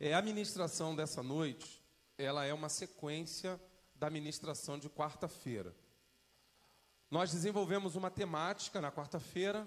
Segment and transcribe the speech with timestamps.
[0.00, 1.82] É, a ministração dessa noite,
[2.16, 3.60] ela é uma sequência
[3.96, 5.74] da ministração de quarta-feira.
[7.10, 9.66] Nós desenvolvemos uma temática na quarta-feira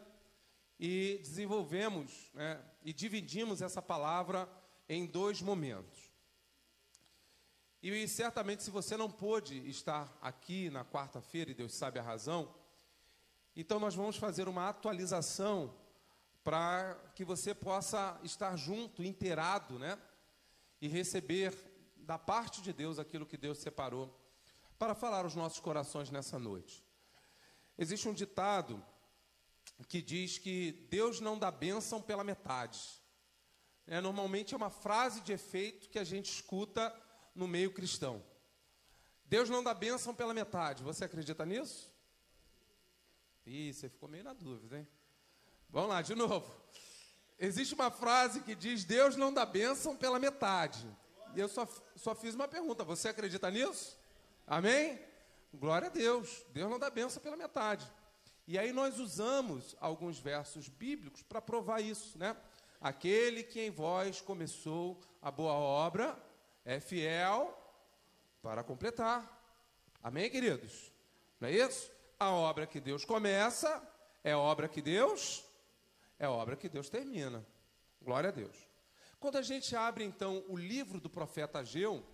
[0.79, 4.47] e desenvolvemos né, e dividimos essa palavra
[4.87, 5.99] em dois momentos.
[7.83, 12.55] E certamente, se você não pôde estar aqui na quarta-feira, e Deus sabe a razão,
[13.53, 15.75] então nós vamos fazer uma atualização
[16.41, 19.99] para que você possa estar junto, inteirado, né?
[20.81, 21.55] E receber
[21.97, 24.19] da parte de Deus aquilo que Deus separou
[24.77, 26.83] para falar aos nossos corações nessa noite.
[27.77, 28.83] Existe um ditado
[29.87, 32.79] que diz que Deus não dá bênção pela metade.
[33.87, 36.93] É, normalmente é uma frase de efeito que a gente escuta
[37.35, 38.23] no meio cristão.
[39.25, 40.83] Deus não dá bênção pela metade.
[40.83, 41.91] Você acredita nisso?
[43.45, 44.87] Ih, você ficou meio na dúvida, hein?
[45.69, 46.53] Vamos lá, de novo.
[47.43, 50.85] Existe uma frase que diz: Deus não dá bênção pela metade.
[51.35, 53.97] E eu só, só fiz uma pergunta: você acredita nisso?
[54.45, 54.99] Amém?
[55.51, 56.45] Glória a Deus.
[56.53, 57.91] Deus não dá bênção pela metade.
[58.47, 62.37] E aí nós usamos alguns versos bíblicos para provar isso, né?
[62.79, 66.15] Aquele que em vós começou a boa obra
[66.63, 67.57] é fiel
[68.39, 69.39] para completar.
[70.03, 70.91] Amém, queridos?
[71.39, 71.89] Não é isso?
[72.19, 73.81] A obra que Deus começa
[74.23, 75.43] é obra que Deus
[76.21, 77.43] é obra que Deus termina.
[77.99, 78.55] Glória a Deus.
[79.19, 82.05] Quando a gente abre então o livro do profeta Ageu,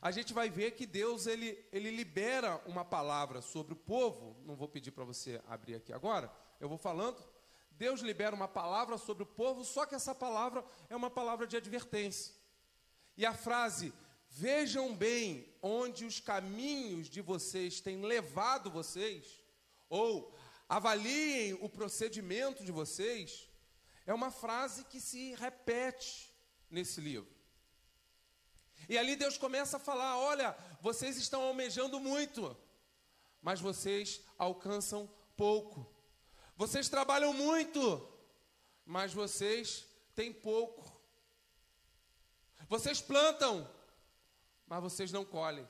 [0.00, 4.36] a gente vai ver que Deus ele, ele libera uma palavra sobre o povo.
[4.44, 7.20] Não vou pedir para você abrir aqui agora, eu vou falando.
[7.72, 11.56] Deus libera uma palavra sobre o povo, só que essa palavra é uma palavra de
[11.56, 12.32] advertência.
[13.16, 13.92] E a frase,
[14.28, 19.42] vejam bem onde os caminhos de vocês têm levado vocês,
[19.88, 20.32] ou
[20.72, 23.46] avaliem o procedimento de vocês,
[24.06, 26.34] é uma frase que se repete
[26.70, 27.30] nesse livro.
[28.88, 32.56] E ali Deus começa a falar: olha, vocês estão almejando muito,
[33.42, 35.86] mas vocês alcançam pouco.
[36.56, 37.82] Vocês trabalham muito,
[38.86, 39.84] mas vocês
[40.14, 40.90] têm pouco.
[42.66, 43.70] Vocês plantam,
[44.66, 45.68] mas vocês não colhem.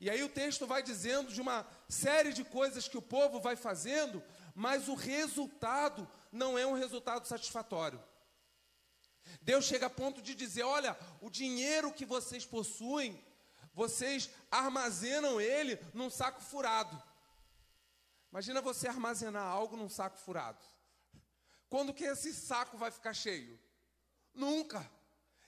[0.00, 3.56] E aí o texto vai dizendo de uma série de coisas que o povo vai
[3.56, 4.22] fazendo,
[4.54, 8.02] mas o resultado não é um resultado satisfatório.
[9.42, 13.24] Deus chega a ponto de dizer: olha, o dinheiro que vocês possuem,
[13.72, 17.00] vocês armazenam ele num saco furado.
[18.30, 20.62] Imagina você armazenar algo num saco furado.
[21.68, 23.58] Quando que esse saco vai ficar cheio?
[24.34, 24.88] Nunca.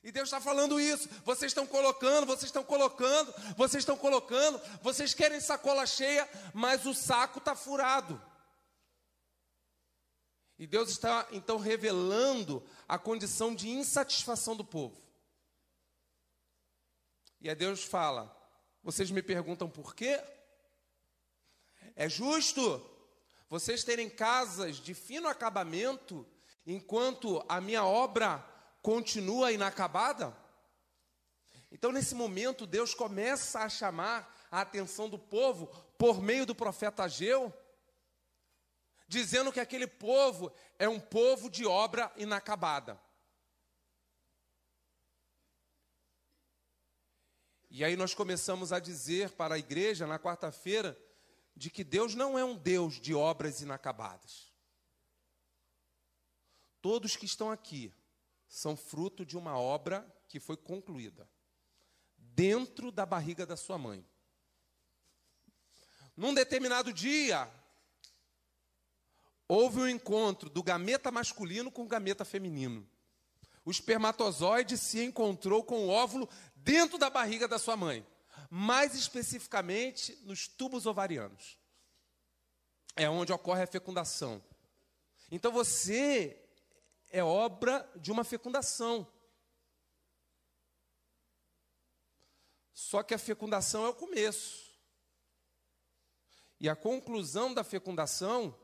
[0.03, 1.09] E Deus está falando isso.
[1.25, 6.95] Vocês estão colocando, vocês estão colocando, vocês estão colocando, vocês querem sacola cheia, mas o
[6.95, 8.21] saco está furado.
[10.59, 15.01] E Deus está então revelando a condição de insatisfação do povo.
[17.41, 18.35] E aí Deus fala:
[18.83, 20.23] vocês me perguntam por quê?
[21.95, 22.87] É justo
[23.49, 26.27] vocês terem casas de fino acabamento
[26.67, 28.47] enquanto a minha obra
[28.83, 30.37] continua inacabada?
[31.71, 37.05] Então, nesse momento, Deus começa a chamar a atenção do povo por meio do profeta
[37.05, 37.53] Ageu,
[39.07, 43.01] dizendo que aquele povo é um povo de obra inacabada.
[47.71, 50.99] E aí nós começamos a dizer para a igreja na quarta-feira
[51.55, 54.53] de que Deus não é um Deus de obras inacabadas.
[56.83, 57.93] Todos que estão aqui
[58.51, 61.27] são fruto de uma obra que foi concluída
[62.19, 64.05] dentro da barriga da sua mãe.
[66.17, 67.49] Num determinado dia,
[69.47, 72.87] houve um encontro do gameta masculino com o gameta feminino.
[73.65, 78.05] O espermatozoide se encontrou com o óvulo dentro da barriga da sua mãe,
[78.51, 81.57] mais especificamente nos tubos ovarianos.
[82.97, 84.43] É onde ocorre a fecundação.
[85.31, 86.50] Então você
[87.11, 89.07] é obra de uma fecundação.
[92.73, 94.71] Só que a fecundação é o começo.
[96.59, 98.59] E a conclusão da fecundação,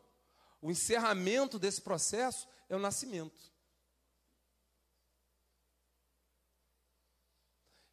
[0.61, 3.53] o encerramento desse processo, é o nascimento.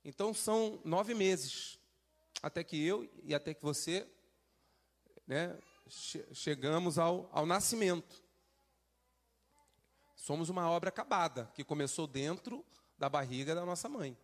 [0.04, 1.80] Então são nove meses
[2.42, 4.06] até que eu e até que você
[5.25, 5.57] né,
[6.33, 8.23] chegamos ao, ao nascimento.
[10.24, 12.66] Somos uma obra acabada, que começou dentro
[12.98, 14.18] da barriga da nossa mãe.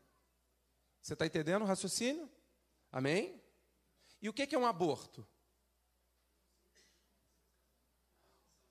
[1.01, 2.31] Você está entendendo o raciocínio?
[2.89, 3.37] Amém?
[4.21, 5.27] E o que é um aborto?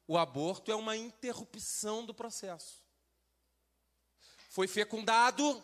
[0.06, 2.82] O aborto é uma interrupção do processo.
[4.48, 5.62] foi fecundado,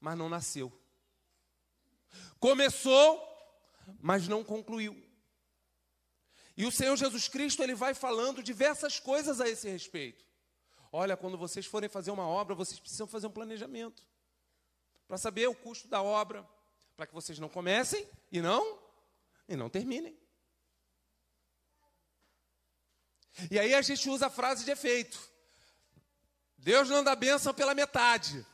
[0.00, 0.76] mas não nasceu.
[2.40, 3.22] Começou,
[4.00, 5.00] mas não concluiu.
[6.56, 10.31] E o Senhor Jesus Cristo, ele vai falando diversas coisas a esse respeito.
[10.94, 14.06] Olha, quando vocês forem fazer uma obra, vocês precisam fazer um planejamento.
[15.08, 16.46] Para saber o custo da obra,
[16.94, 18.78] para que vocês não comecem e não
[19.48, 20.14] e não terminem.
[23.50, 25.18] E aí a gente usa a frase de efeito.
[26.58, 28.46] Deus não dá bênção pela metade.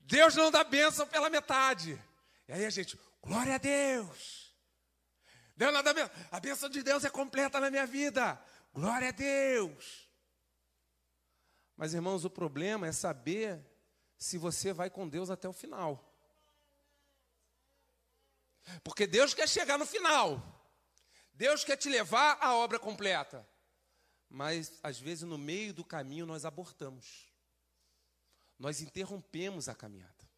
[0.00, 2.02] Deus não dá bênção pela metade.
[2.48, 4.56] E aí a gente, glória a Deus.
[5.54, 6.16] Deus não dá bênção.
[6.30, 8.42] A bênção de Deus é completa na minha vida.
[8.72, 10.07] Glória a Deus.
[11.78, 13.64] Mas irmãos, o problema é saber
[14.18, 16.12] se você vai com Deus até o final.
[18.82, 20.42] Porque Deus quer chegar no final.
[21.32, 23.48] Deus quer te levar à obra completa.
[24.28, 27.32] Mas, às vezes, no meio do caminho, nós abortamos.
[28.58, 30.28] Nós interrompemos a caminhada.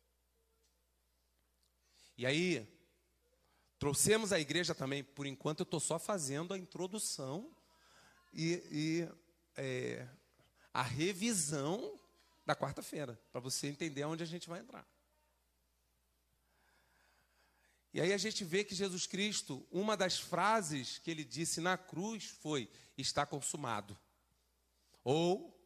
[2.19, 2.69] E aí,
[3.79, 7.51] trouxemos a igreja também, por enquanto eu estou só fazendo a introdução
[8.31, 9.09] e, e
[9.57, 10.07] é,
[10.73, 11.99] a revisão
[12.47, 14.87] da quarta-feira, para você entender onde a gente vai entrar.
[17.93, 21.77] E aí a gente vê que Jesus Cristo, uma das frases que ele disse na
[21.77, 23.99] cruz foi: está consumado.
[25.03, 25.59] Ou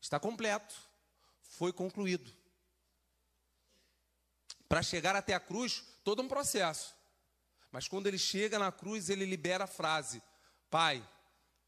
[0.00, 0.74] está completo,
[1.42, 2.32] foi concluído.
[4.68, 6.94] Para chegar até a cruz, todo um processo.
[7.70, 10.22] Mas quando ele chega na cruz, ele libera a frase:
[10.70, 11.06] Pai,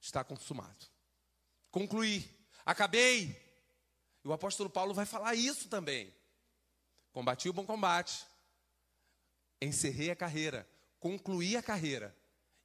[0.00, 0.91] está consumado.
[1.72, 2.30] Concluí,
[2.64, 3.34] acabei.
[4.22, 6.14] E o apóstolo Paulo vai falar isso também.
[7.10, 8.24] Combati o bom combate,
[9.60, 10.69] encerrei a carreira,
[11.00, 12.16] concluí a carreira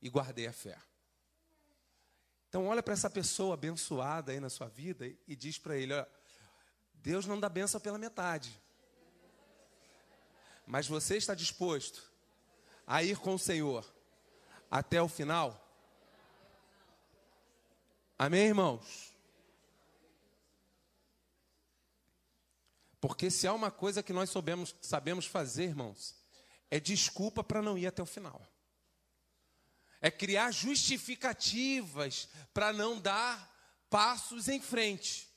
[0.01, 0.77] e guardei a fé.
[2.49, 6.05] Então olha para essa pessoa abençoada aí na sua vida e diz para ele, ó,
[6.93, 8.61] Deus não dá benção pela metade.
[10.65, 12.11] Mas você está disposto
[12.85, 13.89] a ir com o Senhor
[14.69, 15.66] até o final?
[18.17, 19.15] Amém, irmãos?
[22.99, 26.15] Porque se há uma coisa que nós sabemos, sabemos fazer, irmãos,
[26.69, 28.41] é desculpa para não ir até o final.
[30.01, 35.27] É criar justificativas para não dar passos em frente.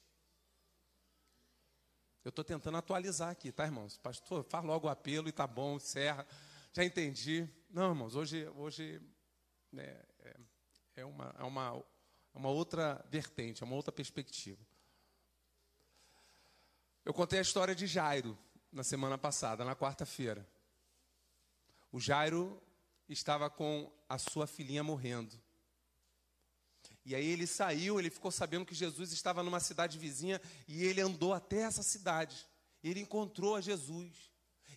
[2.25, 3.97] Eu estou tentando atualizar aqui, tá, irmãos?
[3.99, 6.27] Pastor, faz logo o apelo e tá bom, encerra.
[6.73, 7.49] Já entendi.
[7.71, 9.01] Não, irmãos, hoje, hoje
[9.73, 10.37] né, é,
[10.97, 11.85] é, uma, é, uma,
[12.35, 14.65] é uma outra vertente, é uma outra perspectiva.
[17.05, 18.39] Eu contei a história de Jairo
[18.73, 20.47] na semana passada, na quarta-feira.
[21.91, 22.63] O Jairo
[23.09, 25.37] estava com a sua filhinha morrendo.
[27.05, 31.01] E aí ele saiu, ele ficou sabendo que Jesus estava numa cidade vizinha e ele
[31.01, 32.47] andou até essa cidade.
[32.83, 34.31] Ele encontrou a Jesus.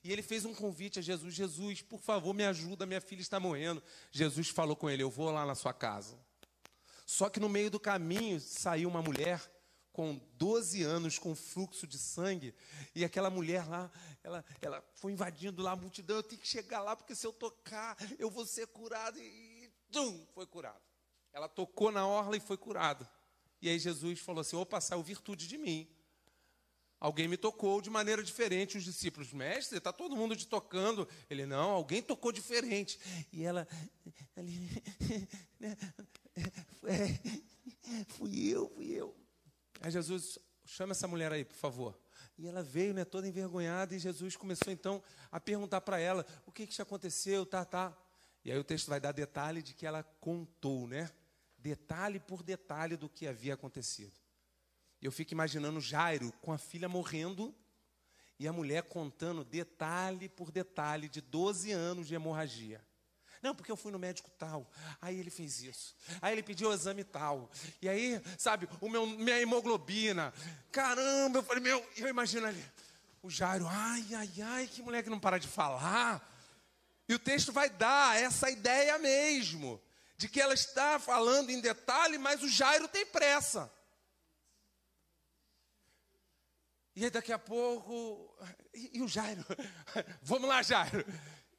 [0.04, 3.40] E ele fez um convite a Jesus: Jesus, por favor, me ajuda, minha filha está
[3.40, 3.84] morrendo.
[4.12, 6.18] Jesus falou com ele: Eu vou lá na sua casa.
[7.14, 9.40] Só que no meio do caminho saiu uma mulher
[9.92, 12.56] com 12 anos com fluxo de sangue,
[12.96, 13.92] e aquela mulher lá,
[14.24, 17.32] ela, ela foi invadindo lá a multidão, eu tenho que chegar lá, porque se eu
[17.32, 20.82] tocar, eu vou ser curado, e, tum, foi curado.
[21.32, 23.08] Ela tocou na orla e foi curado.
[23.62, 25.88] E aí Jesus falou assim, opa, saiu virtude de mim.
[27.00, 28.80] Alguém me tocou de maneira diferente.
[28.80, 31.08] Os discípulos, mestre, está todo mundo te tocando.
[31.30, 33.00] Ele, não, alguém tocou diferente.
[33.32, 33.68] E ela,
[34.36, 34.68] ali,
[36.36, 39.16] é, fui eu, fui eu.
[39.82, 42.00] Aí Jesus, chama essa mulher aí, por favor.
[42.38, 46.52] E ela veio, né, toda envergonhada, e Jesus começou então a perguntar para ela: o
[46.52, 47.96] que que aconteceu, tá, tá.
[48.44, 51.10] E aí o texto vai dar detalhe de que ela contou, né?
[51.58, 54.14] Detalhe por detalhe do que havia acontecido.
[55.02, 57.54] Eu fico imaginando Jairo com a filha morrendo
[58.40, 62.82] e a mulher contando detalhe por detalhe de 12 anos de hemorragia.
[63.44, 64.72] Não, porque eu fui no médico tal.
[65.02, 65.94] Aí ele fez isso.
[66.22, 67.52] Aí ele pediu o exame tal.
[67.82, 70.34] E aí, sabe, o meu, minha hemoglobina.
[70.72, 72.66] Caramba, eu falei, meu, eu imagino ali.
[73.22, 76.26] O Jairo, ai, ai, ai, que mulher que não para de falar.
[77.08, 79.82] E o texto vai dar essa ideia mesmo.
[80.16, 83.70] De que ela está falando em detalhe, mas o Jairo tem pressa.
[86.96, 88.34] E aí daqui a pouco.
[88.74, 89.44] E, e o Jairo?
[90.24, 91.06] Vamos lá, Jairo.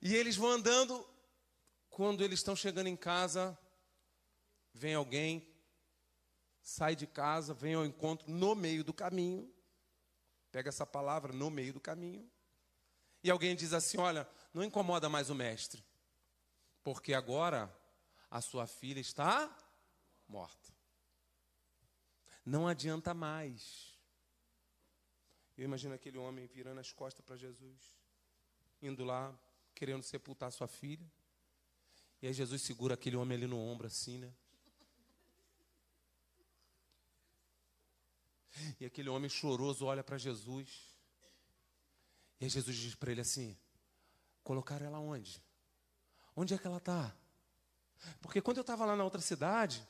[0.01, 1.14] E eles vão andando
[1.95, 3.57] quando eles estão chegando em casa,
[4.73, 5.49] vem alguém,
[6.61, 9.49] sai de casa, vem ao encontro no meio do caminho,
[10.51, 12.29] pega essa palavra, no meio do caminho,
[13.23, 15.85] e alguém diz assim: Olha, não incomoda mais o mestre,
[16.83, 17.73] porque agora
[18.29, 19.49] a sua filha está
[20.27, 20.75] morta.
[22.45, 23.97] Não adianta mais.
[25.57, 27.95] Eu imagino aquele homem virando as costas para Jesus,
[28.83, 29.33] indo lá,
[29.77, 31.09] querendo sepultar sua filha.
[32.25, 34.33] E aí Jesus segura aquele homem ali no ombro, assim, né?
[38.81, 40.71] E aquele homem choroso olha para Jesus.
[42.41, 43.55] E aí Jesus diz para ele assim:
[44.43, 45.39] Colocaram ela onde?
[46.35, 47.15] Onde é que ela está?
[48.23, 49.87] Porque quando eu estava lá na outra cidade,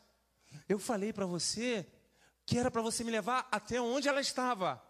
[0.68, 1.86] eu falei para você
[2.44, 4.84] que era para você me levar até onde ela estava.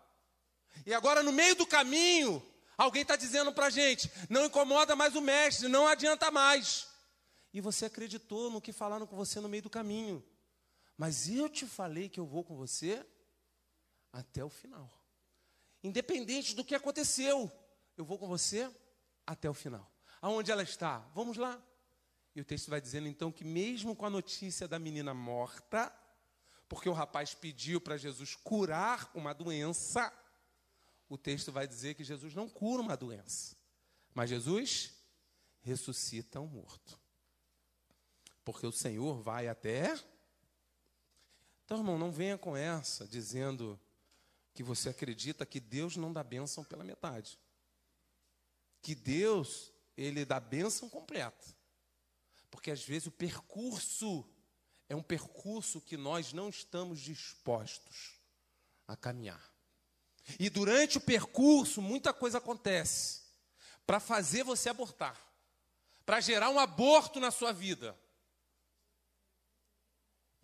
[0.87, 2.43] E agora, no meio do caminho,
[2.75, 6.94] alguém está dizendo para a gente: não incomoda mais o mestre, não adianta mais.
[7.55, 10.23] E você acreditou no que falaram com você no meio do caminho.
[10.99, 13.07] Mas eu te falei que eu vou com você
[14.13, 14.91] até o final.
[15.81, 17.51] Independente do que aconteceu,
[17.97, 18.69] eu vou com você
[19.25, 19.89] até o final.
[20.21, 20.99] Aonde ela está?
[21.15, 21.63] Vamos lá.
[22.35, 25.95] E o texto vai dizendo então que, mesmo com a notícia da menina morta,
[26.69, 30.13] porque o rapaz pediu para Jesus curar uma doença,
[31.09, 33.57] o texto vai dizer que Jesus não cura uma doença,
[34.13, 34.93] mas Jesus
[35.61, 37.04] ressuscita um morto.
[38.45, 39.99] Porque o Senhor vai até.
[41.65, 43.81] Então, irmão, não venha com essa dizendo
[44.53, 47.39] que você acredita que Deus não dá bênção pela metade.
[48.83, 51.55] Que Deus, ele dá bênção completa.
[52.51, 54.25] Porque às vezes o percurso
[54.89, 58.21] é um percurso que nós não estamos dispostos
[58.87, 59.53] a caminhar.
[60.39, 63.23] E durante o percurso, muita coisa acontece
[63.87, 65.19] para fazer você abortar,
[66.07, 67.99] para gerar um aborto na sua vida.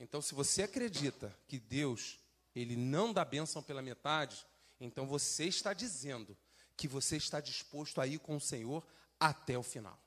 [0.02, 2.18] Então, se você acredita que Deus
[2.54, 4.46] ele não dá bênção pela metade,
[4.80, 6.36] então você está dizendo
[6.74, 8.84] que você está disposto a ir com o Senhor
[9.20, 10.02] até o final.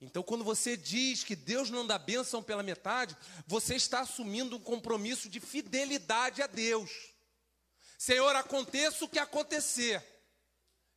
[0.00, 4.60] Então, quando você diz que Deus não dá bênção pela metade, você está assumindo um
[4.60, 6.90] compromisso de fidelidade a Deus.
[7.96, 10.04] Senhor, aconteça o que acontecer,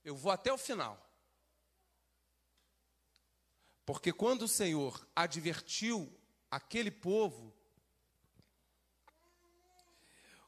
[0.04, 1.00] eu vou até o final.
[3.86, 6.12] Porque quando o Senhor advertiu
[6.56, 7.54] aquele povo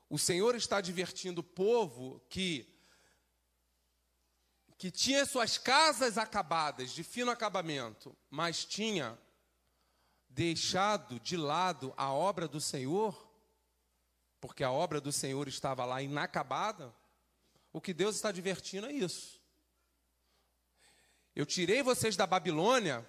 [0.09, 2.73] o Senhor está advertindo o povo que
[4.77, 9.17] que tinha suas casas acabadas, de fino acabamento, mas tinha
[10.29, 13.27] deixado de lado a obra do Senhor,
[14.39, 16.93] porque a obra do Senhor estava lá inacabada,
[17.73, 19.41] o que Deus está advertindo é isso.
[21.35, 23.03] Eu tirei vocês da Babilônia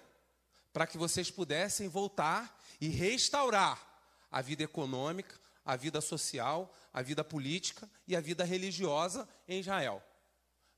[0.73, 3.85] para que vocês pudessem voltar e restaurar
[4.31, 10.03] a vida econômica, a vida social, a vida política e a vida religiosa em Israel.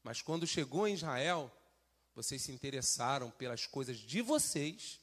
[0.04, 1.52] Mas quando chegou em Israel,
[2.16, 5.00] vocês se interessaram pelas coisas de vocês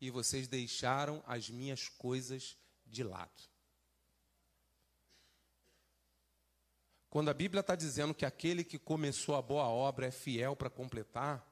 [0.00, 2.56] e vocês deixaram as minhas coisas
[2.86, 3.50] de lado.
[7.10, 10.70] Quando a Bíblia está dizendo que aquele que começou a boa obra é fiel para
[10.70, 11.44] completar,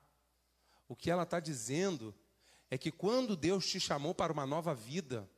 [0.88, 2.27] o que ela está dizendo é
[2.76, 5.28] que quando Deus te chamou para uma nova vida,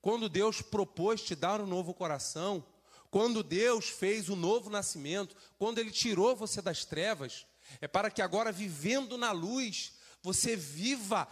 [0.00, 2.66] quando Deus propôs te dar um novo coração,
[3.10, 7.46] quando Deus fez o um novo nascimento, quando Ele tirou você das trevas,
[7.80, 11.28] é para que agora, vivendo na luz, você viva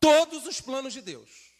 [0.00, 1.52] todos os planos de Deus.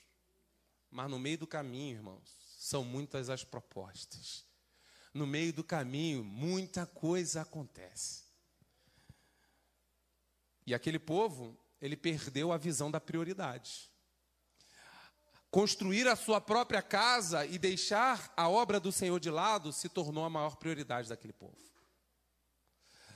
[0.90, 4.44] Mas no meio do caminho, irmãos, são muitas as propostas.
[5.12, 8.24] No meio do caminho, muita coisa acontece.
[10.66, 13.90] E aquele povo, ele perdeu a visão da prioridade
[15.54, 20.24] construir a sua própria casa e deixar a obra do Senhor de lado se tornou
[20.24, 21.56] a maior prioridade daquele povo.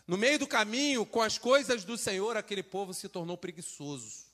[0.07, 4.25] No meio do caminho, com as coisas do Senhor, aquele povo se tornou preguiçoso.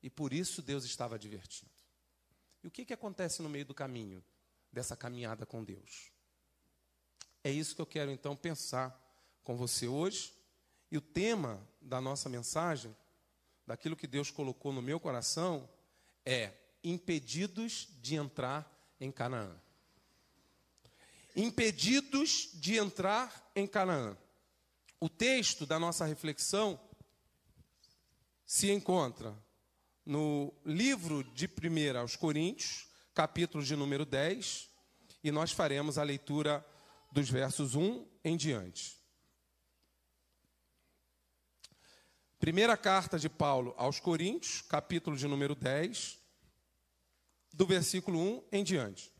[0.00, 1.72] E por isso Deus estava advertindo.
[2.62, 4.24] E o que, que acontece no meio do caminho
[4.70, 6.12] dessa caminhada com Deus?
[7.42, 8.96] É isso que eu quero então pensar
[9.42, 10.32] com você hoje.
[10.90, 12.94] E o tema da nossa mensagem,
[13.66, 15.68] daquilo que Deus colocou no meu coração,
[16.24, 18.68] é impedidos de entrar
[19.00, 19.54] em Canaã.
[21.36, 24.16] Impedidos de entrar em Canaã.
[24.98, 26.78] O texto da nossa reflexão
[28.44, 29.34] se encontra
[30.04, 34.68] no livro de 1 aos Coríntios, capítulo de número 10,
[35.22, 36.66] e nós faremos a leitura
[37.12, 38.99] dos versos 1 em diante.
[42.40, 46.18] Primeira carta de Paulo aos Coríntios, capítulo de número 10,
[47.52, 49.12] do versículo 1 em diante.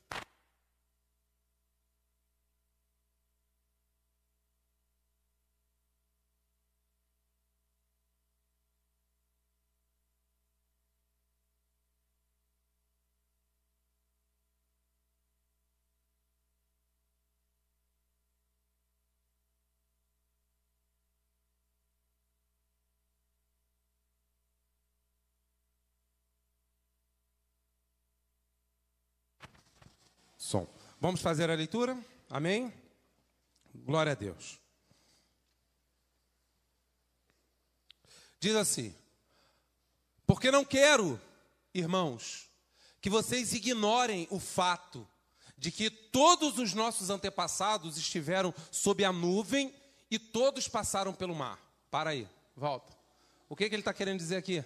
[30.50, 30.66] Som.
[31.00, 31.96] Vamos fazer a leitura?
[32.28, 32.74] Amém?
[33.72, 34.58] Glória a Deus.
[38.40, 38.92] Diz assim:
[40.26, 41.20] Porque não quero,
[41.72, 42.50] irmãos,
[43.00, 45.08] que vocês ignorem o fato
[45.56, 49.72] de que todos os nossos antepassados estiveram sob a nuvem
[50.10, 51.60] e todos passaram pelo mar.
[51.92, 52.92] Para aí, volta.
[53.48, 54.64] O que, que ele está querendo dizer aqui?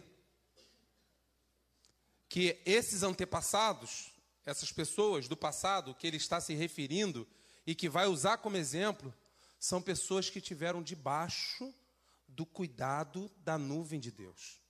[2.26, 4.13] Que esses antepassados,
[4.44, 7.26] essas pessoas do passado que ele está se referindo
[7.66, 9.12] e que vai usar como exemplo,
[9.58, 11.72] são pessoas que tiveram debaixo
[12.28, 14.60] do cuidado da nuvem de Deus.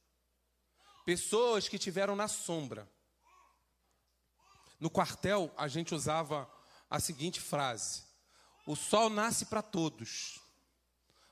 [1.05, 2.89] Pessoas que tiveram na sombra.
[4.79, 6.51] No quartel, a gente usava
[6.89, 8.05] a seguinte frase:
[8.67, 10.41] O sol nasce para todos,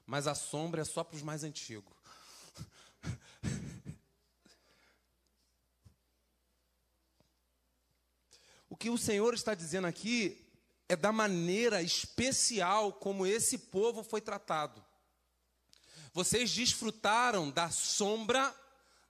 [0.05, 2.02] mas a sombra é só para os mais antigos.
[8.73, 10.43] O que o Senhor está dizendo aqui
[10.89, 14.83] é da maneira especial como esse povo foi tratado.
[16.15, 18.51] Vocês desfrutaram da sombra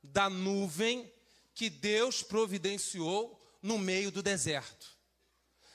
[0.03, 1.09] da nuvem
[1.55, 4.97] que Deus providenciou no meio do deserto.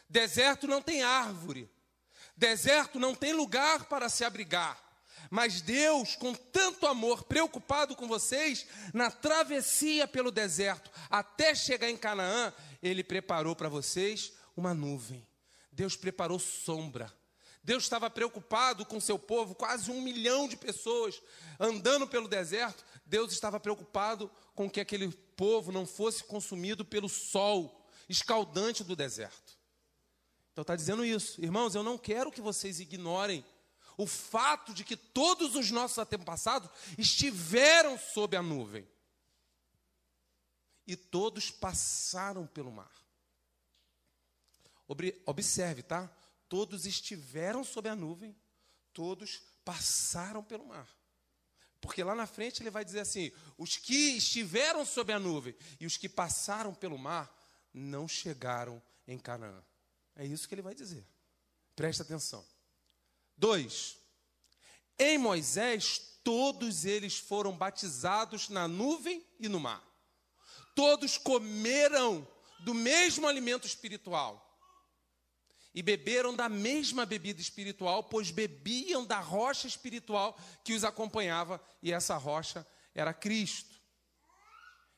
[0.09, 1.71] Deserto não tem árvore,
[2.35, 4.77] deserto não tem lugar para se abrigar.
[5.29, 11.97] Mas Deus, com tanto amor, preocupado com vocês, na travessia pelo deserto, até chegar em
[11.97, 15.25] Canaã, Ele preparou para vocês uma nuvem.
[15.71, 17.13] Deus preparou sombra.
[17.63, 21.21] Deus estava preocupado com seu povo, quase um milhão de pessoas
[21.59, 22.83] andando pelo deserto.
[23.05, 29.57] Deus estava preocupado com que aquele povo não fosse consumido pelo sol escaldante do deserto.
[30.53, 31.75] Então está dizendo isso, irmãos.
[31.75, 33.45] Eu não quero que vocês ignorem
[33.97, 38.87] o fato de que todos os nossos antepassados estiveram sob a nuvem
[40.87, 42.91] e todos passaram pelo mar.
[45.25, 46.09] Observe, tá?
[46.47, 48.33] Todos estiveram sob a nuvem,
[48.93, 50.87] todos passaram pelo mar.
[51.81, 55.85] Porque lá na frente ele vai dizer assim: os que estiveram sob a nuvem e
[55.85, 57.31] os que passaram pelo mar
[57.73, 59.61] não chegaram em Canaã.
[60.15, 61.05] É isso que ele vai dizer.
[61.75, 62.43] Presta atenção.
[63.35, 63.97] Dois,
[64.97, 69.86] em Moisés, todos eles foram batizados na nuvem e no mar.
[70.77, 72.27] Todos comeram
[72.59, 74.47] do mesmo alimento espiritual
[75.73, 81.91] e beberam da mesma bebida espiritual, pois bebiam da rocha espiritual que os acompanhava, e
[81.91, 82.63] essa rocha
[82.93, 83.81] era Cristo.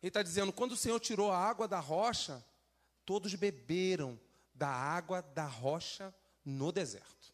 [0.01, 2.45] Ele está dizendo: quando o Senhor tirou a água da rocha,
[3.05, 4.19] todos beberam
[4.53, 6.13] da água da rocha
[6.43, 7.33] no deserto.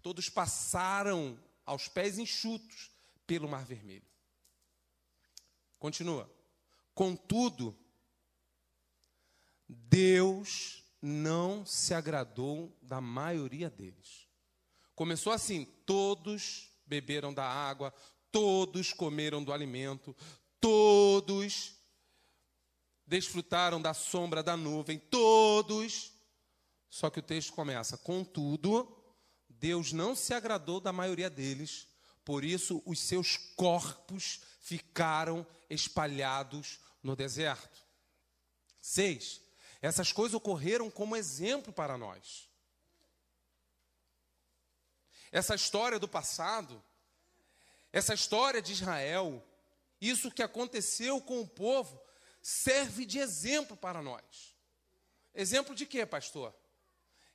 [0.00, 2.92] Todos passaram aos pés enxutos
[3.26, 4.06] pelo Mar Vermelho.
[5.80, 6.35] Continua.
[6.96, 7.76] Contudo,
[9.68, 14.26] Deus não se agradou da maioria deles.
[14.94, 17.92] Começou assim: todos beberam da água,
[18.32, 20.16] todos comeram do alimento,
[20.58, 21.74] todos
[23.06, 26.14] desfrutaram da sombra da nuvem, todos.
[26.88, 28.90] Só que o texto começa: contudo,
[29.50, 31.88] Deus não se agradou da maioria deles,
[32.24, 37.86] por isso os seus corpos ficaram espalhados no deserto.
[38.80, 39.40] Seis.
[39.80, 42.50] Essas coisas ocorreram como exemplo para nós.
[45.30, 46.82] Essa história do passado,
[47.92, 49.42] essa história de Israel,
[50.00, 52.00] isso que aconteceu com o povo,
[52.42, 54.56] serve de exemplo para nós.
[55.34, 56.54] Exemplo de quê, pastor?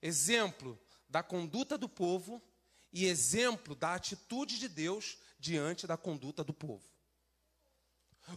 [0.02, 2.42] Exemplo da conduta do povo
[2.92, 6.92] e exemplo da atitude de Deus diante da conduta do povo.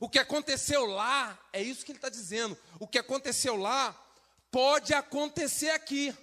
[0.00, 2.58] O que aconteceu lá, é isso que ele está dizendo.
[2.80, 3.92] O que aconteceu lá
[4.50, 6.14] pode acontecer aqui.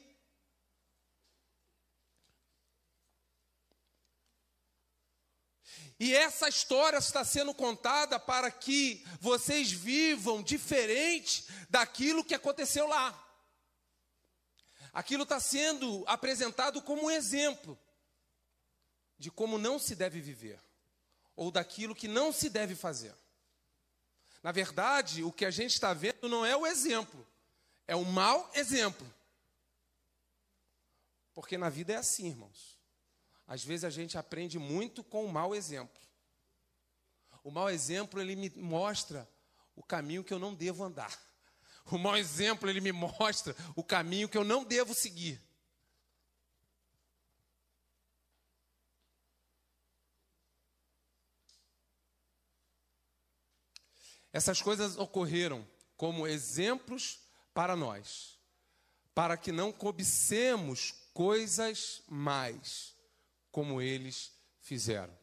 [6.00, 13.28] E essa história está sendo contada para que vocês vivam diferente daquilo que aconteceu lá.
[14.92, 17.80] Aquilo está sendo apresentado como um exemplo
[19.18, 20.60] de como não se deve viver,
[21.36, 23.16] ou daquilo que não se deve fazer.
[24.42, 27.28] Na verdade, o que a gente está vendo não é o exemplo,
[27.88, 29.08] é um mau exemplo.
[31.34, 32.78] Porque na vida é assim, irmãos.
[33.48, 36.02] Às vezes a gente aprende muito com o mau exemplo.
[37.44, 39.28] O mau exemplo, ele me mostra
[39.76, 41.20] o caminho que eu não devo andar.
[41.92, 45.42] O mau exemplo, ele me mostra o caminho que eu não devo seguir.
[54.34, 55.68] Essas coisas ocorreram
[55.98, 57.20] como exemplos
[57.54, 58.40] para nós.
[59.14, 62.96] para que não cobicemos coisas mais,
[63.52, 65.14] como eles fizeram.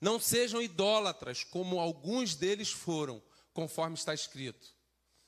[0.00, 4.74] Não sejam idólatras, como alguns deles foram, conforme está escrito.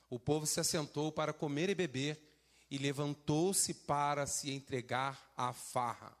[0.09, 2.21] O povo se assentou para comer e beber
[2.69, 6.15] e levantou-se para se entregar à farra.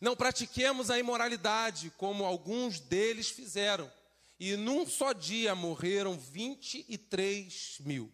[0.00, 3.90] Não pratiquemos a imoralidade, como alguns deles fizeram,
[4.44, 8.12] e num só dia morreram 23 mil.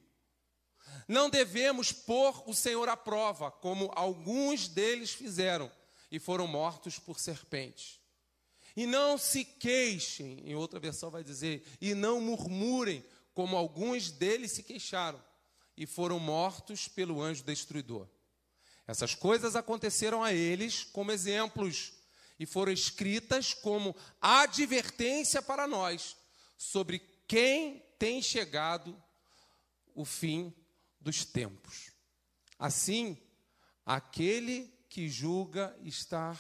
[1.09, 5.73] Não devemos pôr o Senhor à prova, como alguns deles fizeram,
[6.11, 7.99] e foram mortos por serpentes.
[8.77, 14.53] E não se queixem, em outra versão vai dizer, e não murmurem, como alguns deles
[14.53, 15.25] se queixaram,
[15.79, 18.07] e foram mortos pelo anjo destruidor.
[18.87, 21.95] Essas coisas aconteceram a eles como exemplos
[22.39, 26.17] e foram escritas como advertência para nós
[26.57, 29.01] sobre quem tem chegado
[29.95, 30.55] o fim
[31.01, 31.93] dos tempos.
[32.59, 33.21] Assim,
[33.85, 36.39] aquele que julga estar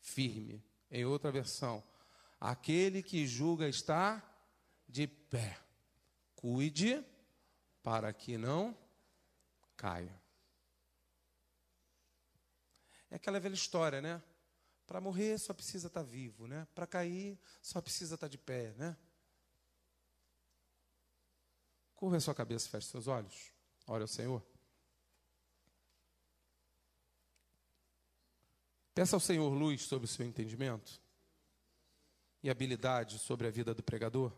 [0.00, 0.64] firme.
[0.90, 1.82] Em outra versão,
[2.38, 4.22] aquele que julga estar
[4.88, 5.58] de pé.
[6.36, 7.04] Cuide
[7.82, 8.76] para que não
[9.76, 10.22] caia.
[13.10, 14.22] É aquela velha história, né?
[14.86, 16.66] Para morrer só precisa estar tá vivo, né?
[16.74, 18.96] Para cair só precisa estar tá de pé, né?
[21.94, 23.52] Curva a sua cabeça, feche seus olhos.
[23.86, 24.44] Ore ao Senhor.
[28.94, 31.00] Peça ao Senhor luz sobre o seu entendimento
[32.42, 34.32] e habilidade sobre a vida do pregador.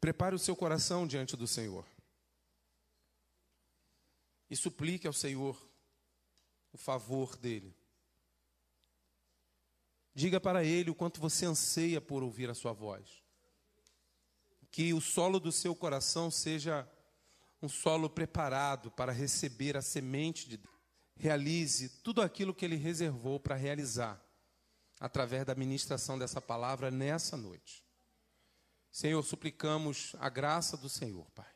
[0.00, 1.84] Prepare o seu coração diante do Senhor
[4.50, 5.56] e suplique ao Senhor
[6.72, 7.74] o favor dele.
[10.14, 13.22] Diga para ele o quanto você anseia por ouvir a sua voz.
[14.70, 16.88] Que o solo do seu coração seja
[17.60, 20.74] um solo preparado para receber a semente de Deus.
[21.16, 24.20] Realize tudo aquilo que ele reservou para realizar
[25.00, 27.84] através da ministração dessa palavra nessa noite.
[28.90, 31.53] Senhor, suplicamos a graça do Senhor, Pai.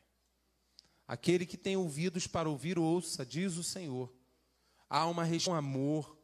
[1.09, 4.13] Aquele que tem ouvidos para ouvir, ouça, diz o Senhor.
[4.87, 6.15] Há uma região amor.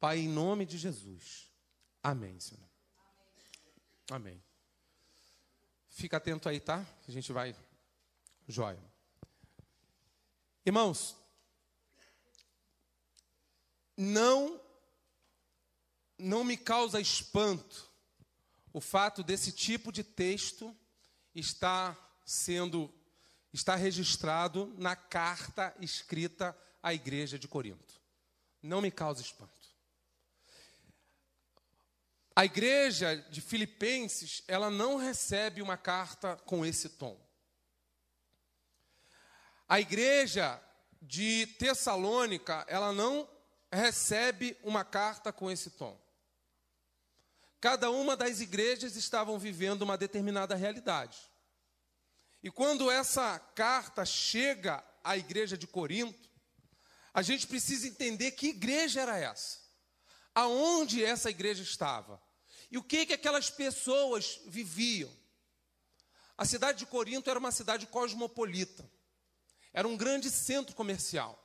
[0.00, 1.48] Pai, em nome de Jesus.
[2.02, 2.68] Amém, Senhor.
[4.10, 4.42] Amém.
[5.90, 6.84] Fica atento aí, tá?
[7.06, 7.54] A gente vai.
[8.48, 8.82] Jóia.
[10.66, 11.16] Irmãos,
[13.96, 14.60] não
[16.18, 17.88] não me causa espanto
[18.72, 20.76] o fato desse tipo de texto
[21.32, 22.92] estar sendo
[23.58, 28.00] está registrado na carta escrita à igreja de Corinto.
[28.62, 29.52] Não me causa espanto.
[32.34, 37.20] A igreja de Filipenses, ela não recebe uma carta com esse tom.
[39.68, 40.62] A igreja
[41.02, 43.28] de Tessalônica, ela não
[43.72, 46.00] recebe uma carta com esse tom.
[47.60, 51.18] Cada uma das igrejas estavam vivendo uma determinada realidade.
[52.42, 56.28] E quando essa carta chega à igreja de Corinto,
[57.12, 59.58] a gente precisa entender que igreja era essa,
[60.34, 62.22] aonde essa igreja estava
[62.70, 65.10] e o que que aquelas pessoas viviam.
[66.36, 68.88] A cidade de Corinto era uma cidade cosmopolita,
[69.72, 71.42] era um grande centro comercial.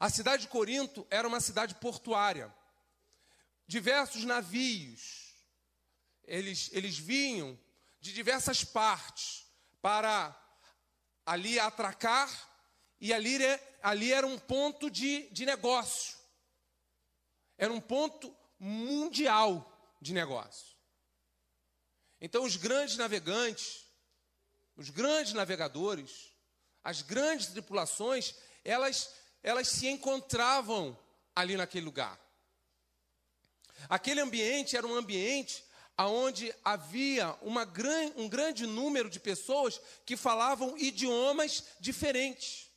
[0.00, 2.54] A cidade de Corinto era uma cidade portuária.
[3.66, 5.34] Diversos navios,
[6.24, 7.58] eles, eles vinham
[8.00, 9.43] de diversas partes
[9.84, 10.34] para
[11.26, 12.30] ali atracar,
[12.98, 13.36] e ali,
[13.82, 16.16] ali era um ponto de, de negócio.
[17.58, 19.70] Era um ponto mundial
[20.00, 20.74] de negócio.
[22.18, 23.84] Então, os grandes navegantes,
[24.74, 26.32] os grandes navegadores,
[26.82, 30.98] as grandes tripulações, elas, elas se encontravam
[31.36, 32.18] ali naquele lugar.
[33.86, 35.62] Aquele ambiente era um ambiente
[35.96, 42.70] aonde havia uma gran, um grande número de pessoas que falavam idiomas diferentes,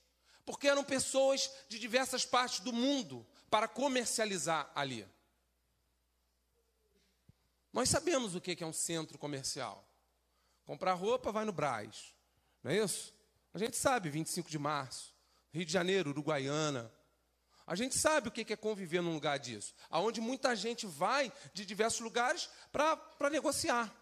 [0.46, 5.08] porque eram pessoas de diversas partes do mundo para comercializar ali.
[7.74, 9.88] Nós sabemos o que é um centro comercial.
[10.66, 12.14] Comprar roupa vai no Braz,
[12.64, 13.14] não é isso?
[13.54, 15.16] A gente sabe, 25 de março,
[15.52, 16.92] Rio de Janeiro, Uruguaiana,
[17.68, 21.66] a gente sabe o que é conviver num lugar disso, aonde muita gente vai de
[21.66, 23.94] diversos lugares para negociar.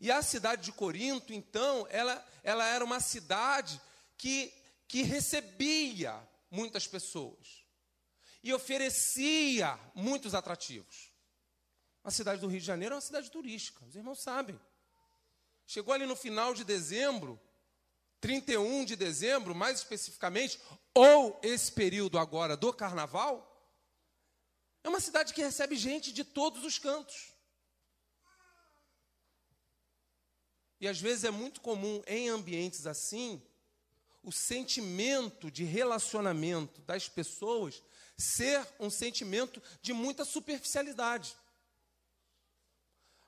[0.00, 3.80] E a cidade de Corinto, então, ela, ela era uma cidade
[4.18, 4.52] que,
[4.88, 7.64] que recebia muitas pessoas
[8.42, 11.12] e oferecia muitos atrativos.
[12.02, 14.60] A cidade do Rio de Janeiro é uma cidade turística, os irmãos sabem.
[15.68, 17.40] Chegou ali no final de dezembro,
[18.22, 20.60] 31 de dezembro, mais especificamente,
[20.94, 23.48] ou esse período agora do carnaval,
[24.84, 27.32] é uma cidade que recebe gente de todos os cantos.
[30.80, 33.42] E às vezes é muito comum em ambientes assim,
[34.22, 37.82] o sentimento de relacionamento das pessoas
[38.16, 41.36] ser um sentimento de muita superficialidade.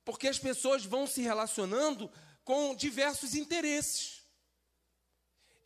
[0.04, 2.08] Porque as pessoas vão se relacionando
[2.44, 4.23] com diversos interesses.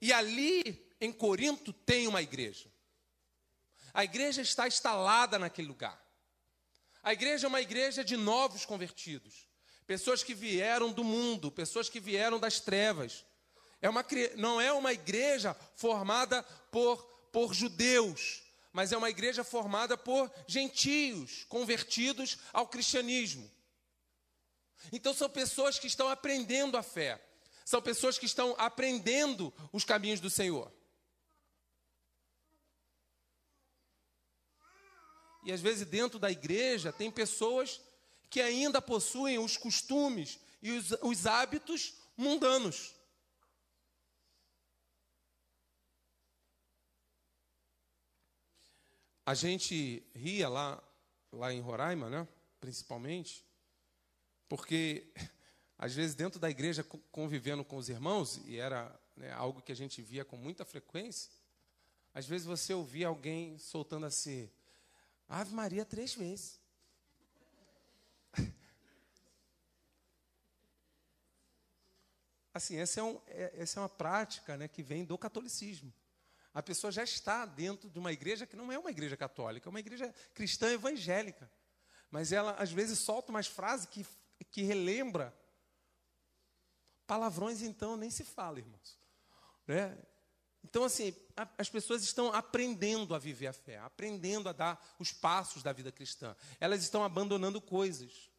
[0.00, 2.70] E ali, em Corinto, tem uma igreja.
[3.92, 6.00] A igreja está instalada naquele lugar.
[7.02, 9.48] A igreja é uma igreja de novos convertidos.
[9.86, 13.24] Pessoas que vieram do mundo, pessoas que vieram das trevas.
[13.80, 14.04] É uma,
[14.36, 21.44] não é uma igreja formada por, por judeus, mas é uma igreja formada por gentios
[21.48, 23.50] convertidos ao cristianismo.
[24.92, 27.20] Então são pessoas que estão aprendendo a fé,
[27.68, 30.72] são pessoas que estão aprendendo os caminhos do Senhor.
[35.44, 37.78] E às vezes dentro da igreja tem pessoas
[38.30, 42.94] que ainda possuem os costumes e os, os hábitos mundanos.
[49.26, 50.82] A gente ria lá,
[51.30, 52.26] lá em Roraima, né?
[52.58, 53.44] principalmente,
[54.48, 55.12] porque,
[55.78, 59.76] às vezes, dentro da igreja, convivendo com os irmãos, e era né, algo que a
[59.76, 61.30] gente via com muita frequência,
[62.12, 64.50] às vezes você ouvia alguém soltando assim,
[65.28, 66.58] Ave Maria três vezes.
[72.52, 75.94] Assim, essa é, um, é, essa é uma prática né, que vem do catolicismo.
[76.52, 79.70] A pessoa já está dentro de uma igreja que não é uma igreja católica, é
[79.70, 81.48] uma igreja cristã evangélica.
[82.10, 84.04] Mas ela, às vezes, solta umas frases que
[84.50, 85.34] que relembra.
[87.08, 88.98] Palavrões, então, nem se fala, irmãos.
[89.66, 89.98] Né?
[90.62, 95.10] Então, assim, a, as pessoas estão aprendendo a viver a fé, aprendendo a dar os
[95.10, 96.36] passos da vida cristã.
[96.60, 98.30] Elas estão abandonando coisas.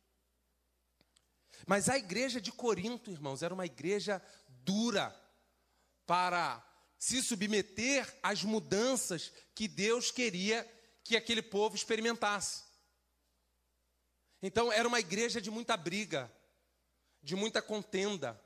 [1.66, 5.14] Mas a igreja de Corinto, irmãos, era uma igreja dura
[6.06, 6.64] para
[6.96, 10.64] se submeter às mudanças que Deus queria
[11.04, 12.66] que aquele povo experimentasse.
[14.44, 16.32] Então era uma igreja de muita briga,
[17.24, 18.40] de muita contenda.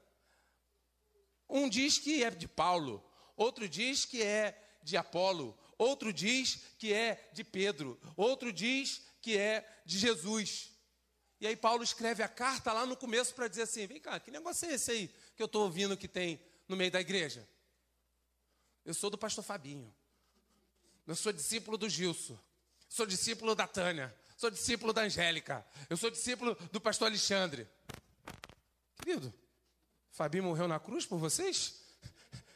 [1.53, 3.03] Um diz que é de Paulo,
[3.35, 9.37] outro diz que é de Apolo, outro diz que é de Pedro, outro diz que
[9.37, 10.71] é de Jesus.
[11.39, 14.31] E aí Paulo escreve a carta lá no começo para dizer assim: vem cá, que
[14.31, 17.47] negócio é esse aí que eu estou ouvindo que tem no meio da igreja?
[18.83, 19.93] Eu sou do pastor Fabinho.
[21.05, 22.37] Eu sou discípulo do Gilson.
[22.89, 24.13] Sou discípulo da Tânia
[24.43, 27.65] sou discípulo da Angélica, eu sou discípulo do pastor Alexandre.
[28.97, 29.33] Querido,
[30.13, 31.81] Fabinho morreu na cruz por vocês?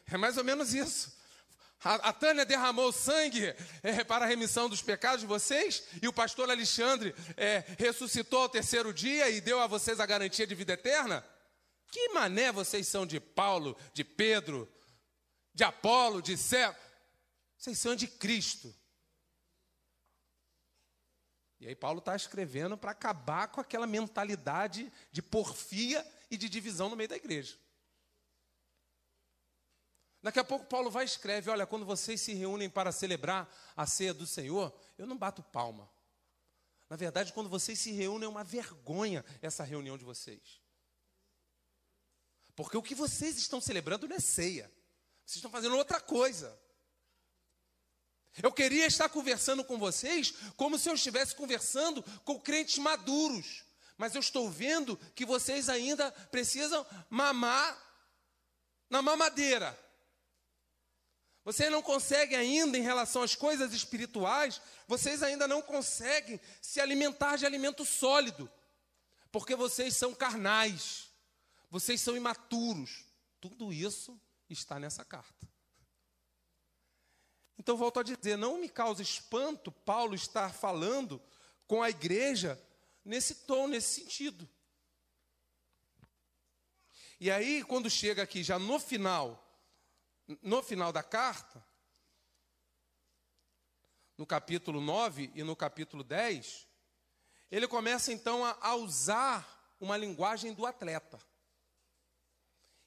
[0.09, 1.17] É mais ou menos isso.
[1.83, 6.13] A, a Tânia derramou sangue é, para a remissão dos pecados de vocês, e o
[6.13, 10.73] pastor Alexandre é, ressuscitou ao terceiro dia e deu a vocês a garantia de vida
[10.73, 11.25] eterna?
[11.89, 14.71] Que mané vocês são de Paulo, de Pedro,
[15.53, 16.75] de Apolo, de Cé?
[17.57, 18.73] Vocês são de Cristo.
[21.59, 26.89] E aí Paulo está escrevendo para acabar com aquela mentalidade de porfia e de divisão
[26.89, 27.57] no meio da igreja.
[30.21, 33.85] Daqui a pouco Paulo vai e escreve: Olha, quando vocês se reúnem para celebrar a
[33.85, 35.89] ceia do Senhor, eu não bato palma.
[36.89, 40.61] Na verdade, quando vocês se reúnem, é uma vergonha essa reunião de vocês.
[42.55, 44.71] Porque o que vocês estão celebrando não é ceia,
[45.25, 46.59] vocês estão fazendo outra coisa.
[48.41, 53.66] Eu queria estar conversando com vocês como se eu estivesse conversando com crentes maduros.
[53.97, 57.75] Mas eu estou vendo que vocês ainda precisam mamar
[58.89, 59.77] na mamadeira.
[61.43, 67.37] Vocês não conseguem ainda, em relação às coisas espirituais, vocês ainda não conseguem se alimentar
[67.37, 68.51] de alimento sólido.
[69.31, 71.09] Porque vocês são carnais.
[71.69, 73.05] Vocês são imaturos.
[73.39, 75.47] Tudo isso está nessa carta.
[77.57, 81.21] Então, volto a dizer, não me causa espanto Paulo estar falando
[81.65, 82.61] com a igreja
[83.07, 84.47] nesse tom, nesse sentido.
[87.19, 89.43] E aí, quando chega aqui, já no final,
[90.41, 91.65] no final da carta,
[94.17, 96.67] no capítulo 9 e no capítulo 10,
[97.49, 101.19] ele começa então a, usar uma linguagem do atleta.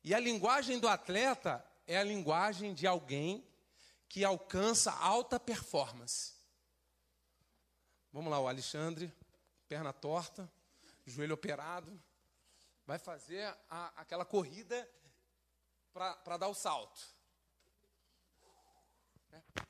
[0.05, 3.47] E a linguagem do atleta é a linguagem de alguém
[4.09, 6.35] que alcança alta performance.
[8.13, 9.13] Vamos lá, o Alexandre,
[9.71, 10.51] perna torta,
[11.07, 12.03] joelho operado,
[12.85, 14.91] vai fazer a, aquela corrida
[15.93, 17.01] para dar o salto.
[19.31, 19.41] Né?
[19.55, 19.63] É né?
[19.63, 19.65] Né?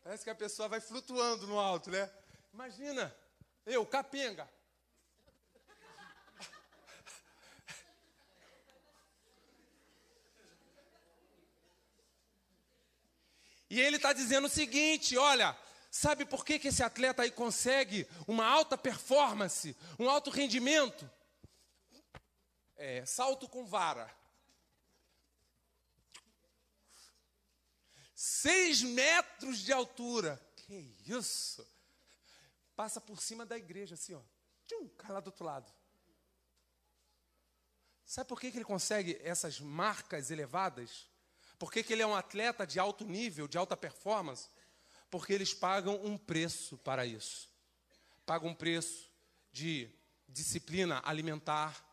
[0.00, 2.08] Parece que a pessoa vai flutuando no alto, né?
[2.52, 3.12] Imagina,
[3.66, 4.48] eu, capenga.
[13.74, 15.58] E ele está dizendo o seguinte: olha,
[15.90, 21.10] sabe por que, que esse atleta aí consegue uma alta performance, um alto rendimento?
[22.76, 24.08] É, salto com vara.
[28.14, 30.40] Seis metros de altura.
[30.54, 31.66] Que isso?
[32.76, 34.22] Passa por cima da igreja, assim, ó.
[34.66, 35.74] Tchum, cai lá do outro lado.
[38.06, 41.12] Sabe por que, que ele consegue essas marcas elevadas?
[41.58, 44.48] Por que, que ele é um atleta de alto nível, de alta performance?
[45.10, 47.48] Porque eles pagam um preço para isso.
[48.26, 49.10] Pagam um preço
[49.52, 49.88] de
[50.28, 51.84] disciplina alimentar,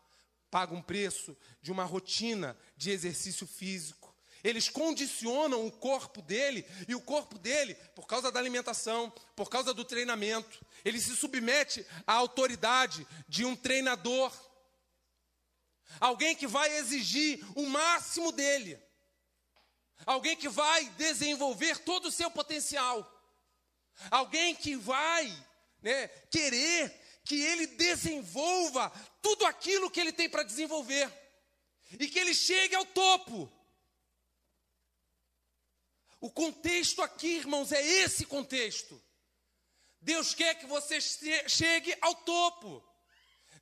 [0.50, 4.12] pagam um preço de uma rotina de exercício físico.
[4.42, 9.72] Eles condicionam o corpo dele, e o corpo dele, por causa da alimentação, por causa
[9.72, 14.32] do treinamento, ele se submete à autoridade de um treinador.
[16.00, 18.78] Alguém que vai exigir o máximo dele.
[20.06, 23.08] Alguém que vai desenvolver todo o seu potencial.
[24.10, 25.26] Alguém que vai
[25.80, 31.10] né, querer que ele desenvolva tudo aquilo que ele tem para desenvolver.
[31.98, 33.50] E que ele chegue ao topo.
[36.20, 39.00] O contexto aqui, irmãos, é esse contexto.
[40.00, 42.82] Deus quer que você chegue ao topo.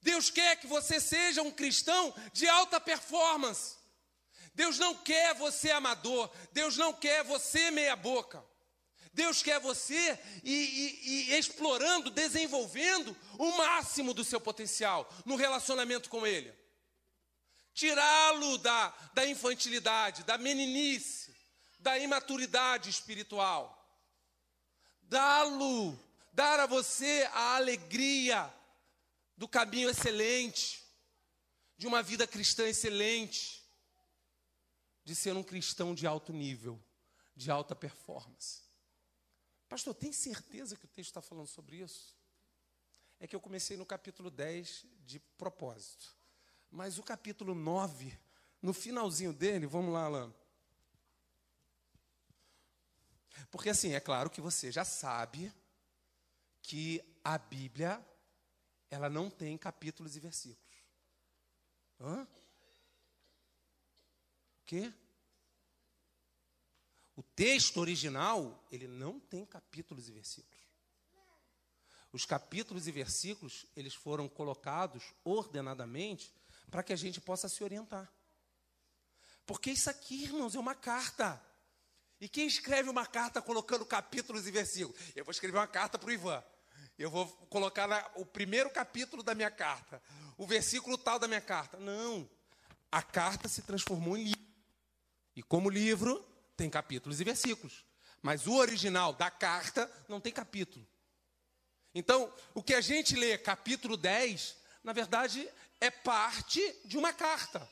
[0.02, 3.79] Deus quer que você seja um cristão de alta performance.
[4.54, 8.44] Deus não quer você amador, Deus não quer você meia-boca.
[9.12, 16.08] Deus quer você e, e, e, explorando, desenvolvendo o máximo do seu potencial no relacionamento
[16.08, 16.52] com Ele.
[17.74, 21.34] Tirá-lo da, da infantilidade, da meninice,
[21.80, 23.76] da imaturidade espiritual.
[25.02, 25.98] Dá-lo,
[26.32, 28.52] dar a você a alegria
[29.36, 30.84] do caminho excelente,
[31.76, 33.59] de uma vida cristã excelente
[35.10, 36.80] de ser um cristão de alto nível,
[37.34, 38.62] de alta performance.
[39.68, 42.16] Pastor, tem certeza que o texto está falando sobre isso?
[43.18, 46.16] É que eu comecei no capítulo 10 de propósito.
[46.70, 48.16] Mas o capítulo 9,
[48.62, 50.32] no finalzinho dele, vamos lá, Alain.
[53.50, 55.52] Porque assim, é claro que você já sabe
[56.62, 58.00] que a Bíblia,
[58.88, 60.78] ela não tem capítulos e versículos.
[61.98, 62.28] Hã?
[64.70, 64.92] Quê?
[67.16, 70.60] O texto original, ele não tem capítulos e versículos.
[72.12, 76.32] Os capítulos e versículos, eles foram colocados ordenadamente
[76.70, 78.12] para que a gente possa se orientar.
[79.44, 81.44] Porque isso aqui, irmãos, é uma carta.
[82.20, 84.96] E quem escreve uma carta colocando capítulos e versículos?
[85.16, 86.44] Eu vou escrever uma carta para o Ivan.
[86.96, 90.00] Eu vou colocar na, o primeiro capítulo da minha carta,
[90.36, 91.76] o versículo tal da minha carta.
[91.78, 92.28] Não.
[92.92, 94.49] A carta se transformou em livro.
[95.40, 96.22] E como livro,
[96.54, 97.82] tem capítulos e versículos.
[98.20, 100.86] Mas o original da carta não tem capítulo.
[101.94, 105.48] Então, o que a gente lê, capítulo 10, na verdade,
[105.80, 107.66] é parte de uma carta.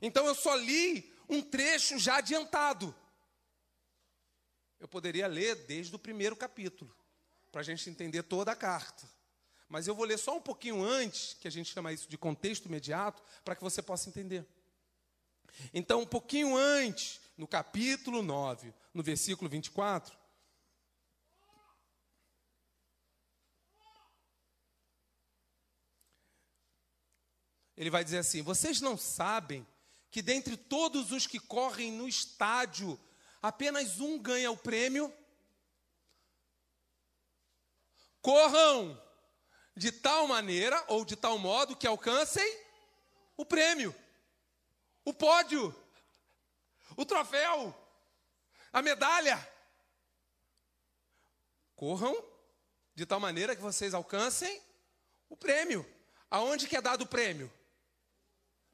[0.00, 2.94] Então, eu só li um trecho já adiantado.
[4.80, 6.96] Eu poderia ler desde o primeiro capítulo,
[7.52, 9.06] para a gente entender toda a carta.
[9.68, 12.64] Mas eu vou ler só um pouquinho antes, que a gente chama isso de contexto
[12.64, 14.46] imediato, para que você possa entender.
[15.72, 20.16] Então, um pouquinho antes, no capítulo 9, no versículo 24,
[27.76, 29.66] ele vai dizer assim: Vocês não sabem
[30.10, 32.98] que dentre todos os que correm no estádio,
[33.40, 35.12] apenas um ganha o prêmio?
[38.20, 39.00] Corram
[39.76, 42.58] de tal maneira ou de tal modo que alcancem
[43.36, 43.94] o prêmio
[45.08, 45.74] o pódio,
[46.94, 47.74] o troféu,
[48.70, 49.36] a medalha.
[51.74, 52.14] Corram
[52.94, 54.60] de tal maneira que vocês alcancem
[55.30, 55.86] o prêmio.
[56.30, 57.50] Aonde que é dado o prêmio?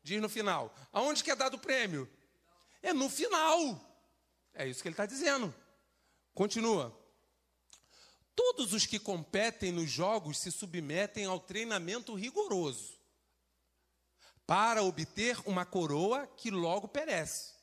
[0.03, 0.75] Diz no final.
[0.93, 2.11] Aonde que é dado o prêmio?
[2.83, 3.81] É no final.
[4.55, 5.55] É isso que ele está dizendo.
[6.35, 6.99] Continua.
[8.35, 12.94] Todos os que competem nos jogos se submetem ao treinamento rigoroso
[14.47, 17.55] para obter uma coroa que logo perece.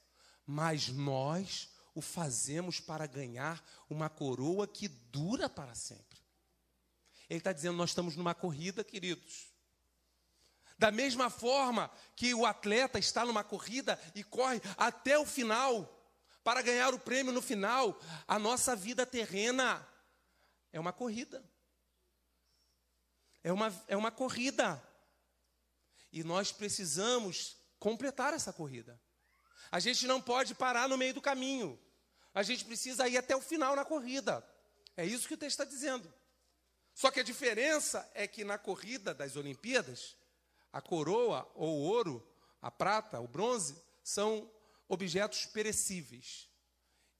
[0.45, 6.19] Mas nós o fazemos para ganhar uma coroa que dura para sempre.
[7.29, 9.51] Ele está dizendo: nós estamos numa corrida, queridos.
[10.77, 16.01] Da mesma forma que o atleta está numa corrida e corre até o final,
[16.43, 19.87] para ganhar o prêmio no final, a nossa vida terrena
[20.73, 21.43] é uma corrida.
[23.43, 24.81] É uma, é uma corrida.
[26.11, 28.99] E nós precisamos completar essa corrida.
[29.71, 31.79] A gente não pode parar no meio do caminho.
[32.33, 34.45] A gente precisa ir até o final na corrida.
[34.95, 36.11] É isso que o texto está dizendo.
[36.93, 40.15] Só que a diferença é que na corrida das Olimpíadas,
[40.71, 42.27] a coroa ou o ouro,
[42.61, 44.51] a prata, o bronze, são
[44.87, 46.49] objetos perecíveis.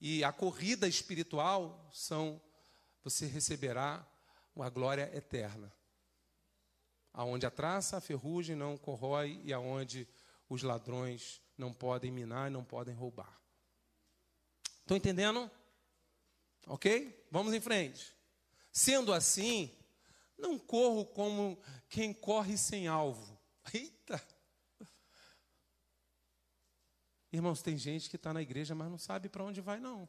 [0.00, 2.40] E a corrida espiritual são
[3.02, 4.06] você receberá
[4.54, 5.72] uma glória eterna.
[7.12, 10.08] Aonde a traça, a ferrugem não corrói e aonde
[10.48, 13.40] os ladrões não podem minar e não podem roubar.
[14.80, 15.50] Estão entendendo?
[16.66, 17.26] Ok?
[17.30, 18.14] Vamos em frente.
[18.70, 19.76] Sendo assim,
[20.38, 23.38] não corro como quem corre sem alvo.
[23.72, 24.20] Eita!
[27.32, 30.08] Irmãos, tem gente que está na igreja, mas não sabe para onde vai, não.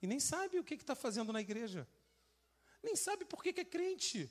[0.00, 1.88] E nem sabe o que está fazendo na igreja.
[2.82, 4.30] Nem sabe por que, que é crente.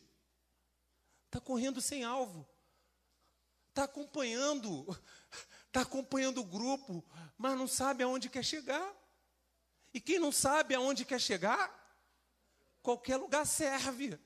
[1.25, 2.47] Está correndo sem alvo.
[3.69, 4.85] Está acompanhando.
[5.67, 7.03] Está acompanhando o grupo,
[7.37, 8.89] mas não sabe aonde quer chegar.
[9.93, 11.69] E quem não sabe aonde quer chegar,
[12.81, 14.17] qualquer lugar serve.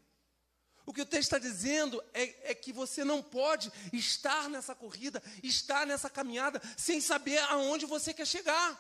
[0.86, 5.22] O que o texto está dizendo é, é, que você não pode estar nessa corrida,
[5.44, 8.80] estar nessa caminhada, sem saber aonde você quer chegar.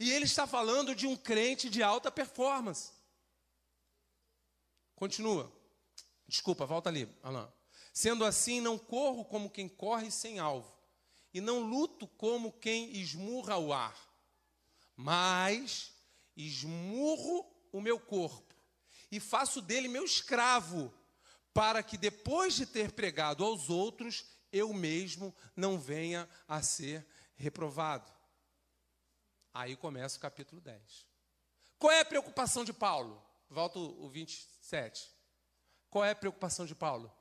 [0.00, 2.95] E ele está falando de um crente de alta performance.
[4.96, 5.52] Continua.
[6.26, 7.46] Desculpa, volta ali, Alain.
[7.92, 10.76] Sendo assim, não corro como quem corre sem alvo,
[11.32, 14.06] e não luto como quem esmurra o ar
[14.96, 15.92] mas
[16.34, 18.54] esmurro o meu corpo
[19.12, 20.92] e faço dele meu escravo,
[21.52, 28.10] para que depois de ter pregado aos outros, eu mesmo não venha a ser reprovado.
[29.54, 31.06] Aí começa o capítulo 10.
[31.78, 33.22] Qual é a preocupação de Paulo?
[33.48, 35.10] Volta o 27.
[35.90, 37.12] Qual é a preocupação de Paulo?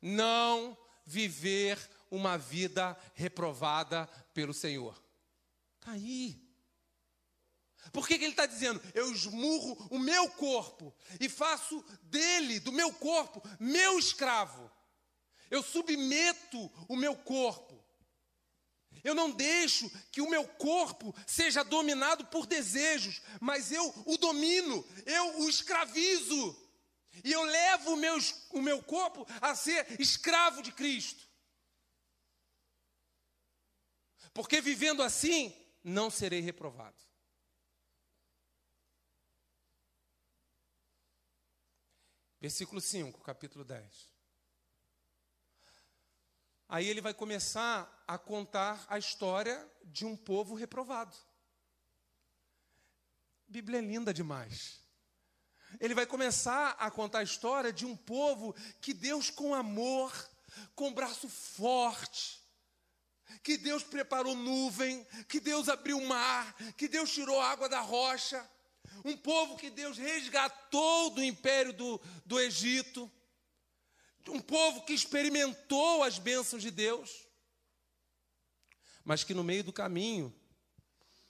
[0.00, 1.78] Não viver
[2.10, 5.00] uma vida reprovada pelo Senhor.
[5.78, 6.50] Está aí.
[7.92, 8.80] Por que, que ele está dizendo?
[8.94, 14.70] Eu esmurro o meu corpo e faço dele, do meu corpo, meu escravo.
[15.50, 17.79] Eu submeto o meu corpo.
[19.02, 24.86] Eu não deixo que o meu corpo seja dominado por desejos, mas eu o domino,
[25.06, 26.56] eu o escravizo.
[27.24, 28.16] E eu levo o meu,
[28.50, 31.28] o meu corpo a ser escravo de Cristo.
[34.32, 36.96] Porque vivendo assim, não serei reprovado.
[42.40, 44.10] Versículo 5, capítulo 10.
[46.70, 51.16] Aí ele vai começar a contar a história de um povo reprovado.
[53.48, 54.78] A Bíblia é linda demais.
[55.80, 60.12] Ele vai começar a contar a história de um povo que Deus, com amor,
[60.76, 62.40] com braço forte,
[63.42, 68.48] que Deus preparou nuvem, que Deus abriu mar, que Deus tirou água da rocha
[69.04, 73.10] um povo que Deus resgatou do império do, do Egito,
[74.28, 77.26] um povo que experimentou as bênçãos de Deus,
[79.04, 80.34] mas que no meio do caminho,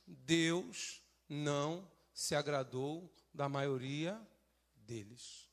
[0.06, 4.20] Deus não se agradou da maioria
[4.74, 5.48] deles.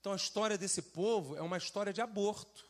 [0.00, 2.68] Então a história desse povo é uma história de aborto.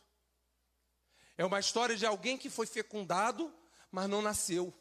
[1.37, 3.53] É uma história de alguém que foi fecundado,
[3.91, 4.73] mas não nasceu.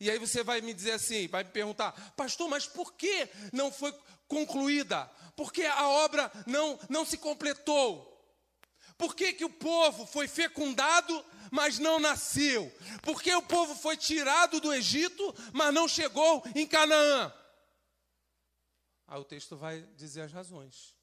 [0.00, 3.70] E aí você vai me dizer assim, vai me perguntar, pastor, mas por que não
[3.70, 3.92] foi
[4.26, 5.08] concluída?
[5.36, 8.10] Por que a obra não, não se completou?
[8.96, 12.72] Por que, que o povo foi fecundado, mas não nasceu?
[13.02, 17.32] Por que o povo foi tirado do Egito, mas não chegou em Canaã?
[19.06, 20.94] Aí o texto vai dizer as razões.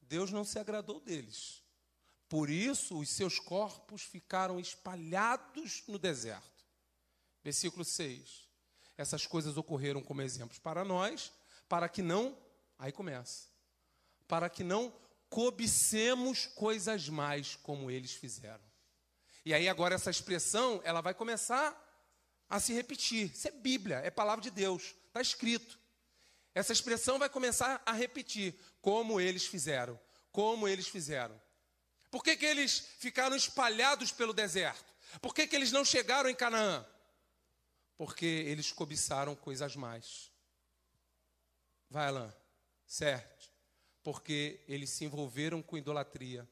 [0.00, 1.62] Deus não se agradou deles.
[2.28, 6.64] Por isso, os seus corpos ficaram espalhados no deserto.
[7.42, 8.48] Versículo 6.
[8.96, 11.32] Essas coisas ocorreram como exemplos para nós,
[11.68, 12.36] para que não,
[12.80, 13.44] aí começa,
[14.26, 14.92] para que não
[15.28, 18.64] cobicemos coisas mais como eles fizeram.
[19.44, 21.76] E aí agora essa expressão, ela vai começar
[22.48, 23.30] a se repetir.
[23.32, 25.78] Isso é Bíblia, é palavra de Deus, está escrito.
[26.54, 30.00] Essa expressão vai começar a repetir, como eles fizeram,
[30.32, 31.40] como eles fizeram.
[32.10, 34.92] Por que, que eles ficaram espalhados pelo deserto?
[35.20, 36.84] Por que, que eles não chegaram em Canaã?
[37.96, 40.32] Porque eles cobiçaram coisas mais.
[41.88, 42.39] Vai, Alain.
[42.90, 43.48] Certo.
[44.02, 46.48] Porque eles se envolveram com idolatria.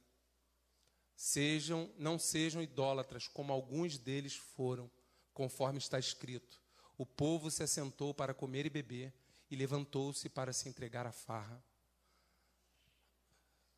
[1.17, 4.89] Sejam, não sejam idólatras, como alguns deles foram,
[5.35, 6.63] conforme está escrito.
[6.97, 9.13] O povo se assentou para comer e beber
[9.51, 11.61] e levantou-se para se entregar à farra.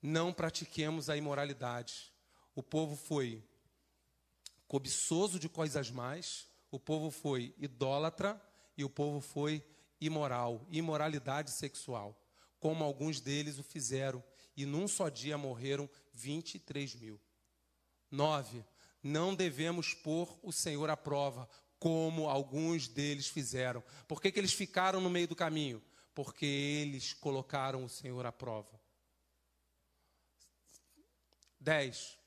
[0.02, 2.12] Não pratiquemos a imoralidade.
[2.54, 3.42] O povo foi
[4.68, 8.38] cobiçoso de coisas mais, o povo foi idólatra
[8.76, 9.64] e o povo foi
[9.98, 12.20] imoral, imoralidade sexual,
[12.60, 14.22] como alguns deles o fizeram,
[14.56, 17.20] e num só dia morreram 23 mil.
[18.10, 18.64] 9.
[19.02, 21.48] Não devemos pôr o Senhor à prova,
[21.78, 23.82] como alguns deles fizeram.
[24.06, 25.82] Por que, que eles ficaram no meio do caminho?
[26.14, 28.78] Porque eles colocaram o Senhor à prova.
[31.58, 32.18] 10.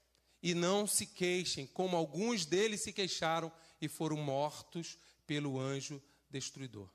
[0.42, 6.90] E não se queixem, como alguns deles se queixaram e foram mortos pelo anjo destruidor.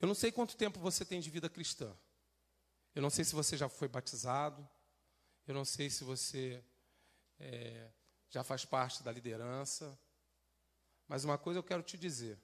[0.00, 1.96] Eu não sei quanto tempo você tem de vida cristã.
[2.94, 4.68] Eu não sei se você já foi batizado.
[5.46, 6.62] Eu não sei se você
[7.38, 7.90] é,
[8.28, 9.98] já faz parte da liderança.
[11.06, 12.38] Mas uma coisa eu quero te dizer: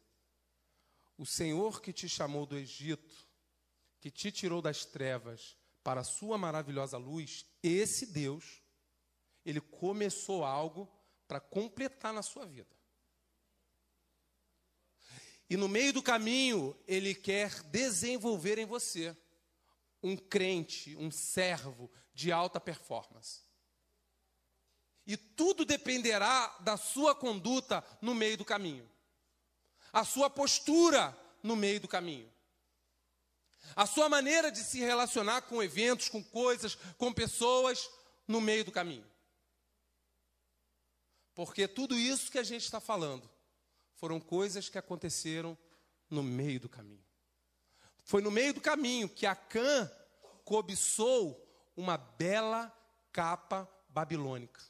[1.17, 3.29] o Senhor que te chamou do Egito,
[4.01, 8.63] que te tirou das trevas para a sua maravilhosa luz, esse Deus,
[9.45, 10.91] ele começou algo
[11.29, 12.75] para completar na sua vida.
[15.49, 19.17] E no meio do caminho, ele quer desenvolver em você
[20.03, 23.43] um crente, um servo de alta performance.
[25.07, 28.91] E tudo dependerá da sua conduta no meio do caminho,
[29.93, 32.33] a sua postura no meio do caminho,
[33.77, 37.91] a sua maneira de se relacionar com eventos, com coisas, com pessoas
[38.27, 39.07] no meio do caminho.
[41.35, 43.34] Porque tudo isso que a gente está falando
[44.05, 45.57] foram coisas que aconteceram
[46.11, 47.03] no meio do caminho.
[48.03, 49.91] Foi no meio do caminho que Acã
[50.45, 51.43] cobiçou
[51.75, 52.71] uma bela
[53.11, 54.61] capa babilônica.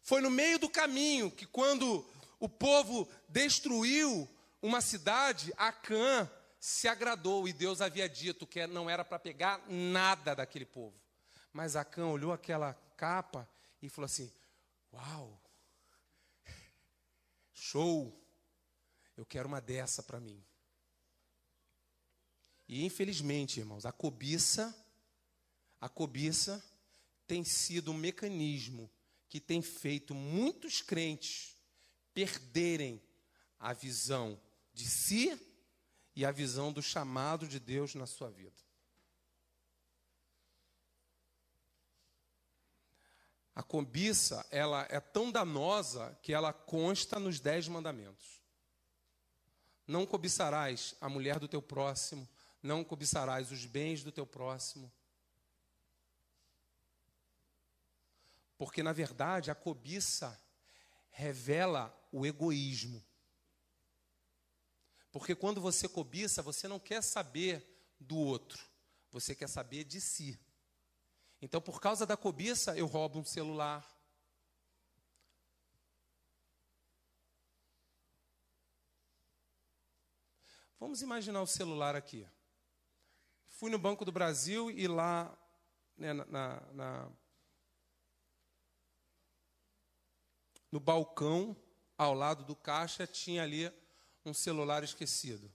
[0.00, 2.08] Foi no meio do caminho que, quando
[2.38, 4.28] o povo destruiu
[4.62, 10.36] uma cidade, Acã se agradou e Deus havia dito que não era para pegar nada
[10.36, 10.94] daquele povo.
[11.52, 13.48] Mas Acã olhou aquela capa
[13.82, 14.32] e falou assim:
[14.92, 15.36] Uau,
[17.66, 18.14] Show!
[19.16, 20.44] Eu quero uma dessa para mim.
[22.68, 24.76] E infelizmente, irmãos, a cobiça,
[25.80, 26.62] a cobiça
[27.26, 28.90] tem sido um mecanismo
[29.30, 31.56] que tem feito muitos crentes
[32.12, 33.02] perderem
[33.58, 34.38] a visão
[34.74, 35.30] de si
[36.14, 38.62] e a visão do chamado de Deus na sua vida.
[43.54, 48.42] A cobiça, ela é tão danosa que ela consta nos dez mandamentos.
[49.86, 52.28] Não cobiçarás a mulher do teu próximo,
[52.62, 54.90] não cobiçarás os bens do teu próximo.
[58.56, 60.40] Porque, na verdade, a cobiça
[61.10, 63.04] revela o egoísmo.
[65.12, 67.64] Porque quando você cobiça, você não quer saber
[68.00, 68.64] do outro,
[69.12, 70.36] você quer saber de si.
[71.44, 73.86] Então, por causa da cobiça, eu roubo um celular.
[80.80, 82.26] Vamos imaginar o celular aqui.
[83.46, 85.38] Fui no Banco do Brasil e lá
[85.98, 87.12] né, na, na,
[90.72, 91.54] no balcão,
[91.98, 93.70] ao lado do caixa, tinha ali
[94.24, 95.54] um celular esquecido.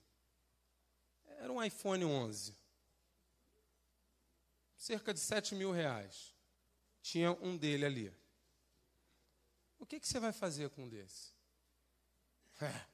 [1.40, 2.59] Era um iPhone 11
[4.80, 6.34] cerca de 7 mil reais.
[7.02, 8.16] Tinha um dele ali.
[9.78, 11.38] O que, que você vai fazer com um desse?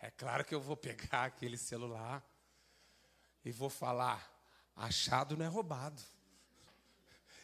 [0.00, 2.26] É, é claro que eu vou pegar aquele celular
[3.44, 4.32] e vou falar:
[4.74, 6.02] achado não é roubado.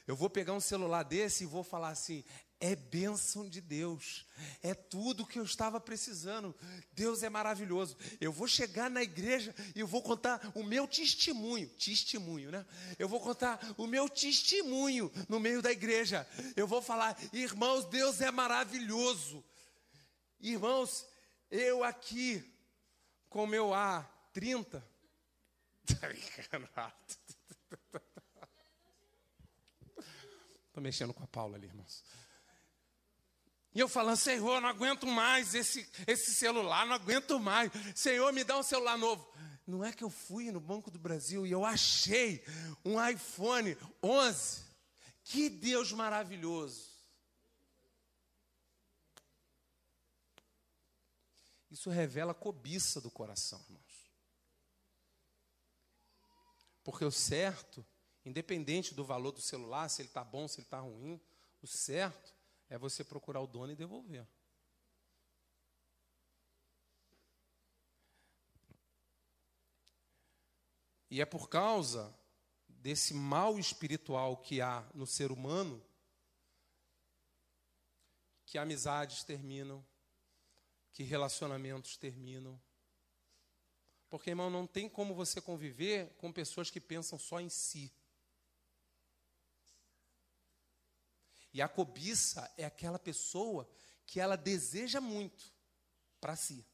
[0.07, 2.24] Eu vou pegar um celular desse e vou falar assim:
[2.61, 4.26] é bênção de Deus,
[4.62, 6.54] é tudo que eu estava precisando.
[6.92, 7.96] Deus é maravilhoso.
[8.20, 12.66] Eu vou chegar na igreja e eu vou contar o meu testemunho, testemunho, né?
[12.98, 16.28] Eu vou contar o meu testemunho no meio da igreja.
[16.54, 19.42] Eu vou falar, irmãos, Deus é maravilhoso.
[20.38, 21.06] Irmãos,
[21.50, 22.44] eu aqui
[23.28, 24.82] com meu A30,
[30.66, 32.04] Estou mexendo com a Paula ali, irmãos.
[33.72, 37.70] E eu falando, Senhor, não aguento mais esse, esse celular, não aguento mais.
[37.94, 39.30] Senhor, me dá um celular novo.
[39.66, 42.44] Não é que eu fui no Banco do Brasil e eu achei
[42.84, 44.64] um iPhone 11.
[45.22, 46.90] Que Deus maravilhoso!
[51.70, 54.10] Isso revela a cobiça do coração, irmãos.
[56.82, 57.86] Porque o certo,
[58.24, 61.20] independente do valor do celular, se ele está bom, se ele está ruim,
[61.62, 62.39] o certo
[62.70, 64.26] é você procurar o dono e devolver.
[71.10, 72.16] E é por causa
[72.68, 75.84] desse mal espiritual que há no ser humano
[78.46, 79.84] que amizades terminam,
[80.92, 82.60] que relacionamentos terminam.
[84.08, 87.92] Porque, irmão, não tem como você conviver com pessoas que pensam só em si.
[91.53, 93.68] E a cobiça é aquela pessoa
[94.07, 95.53] que ela deseja muito
[96.20, 96.64] para si.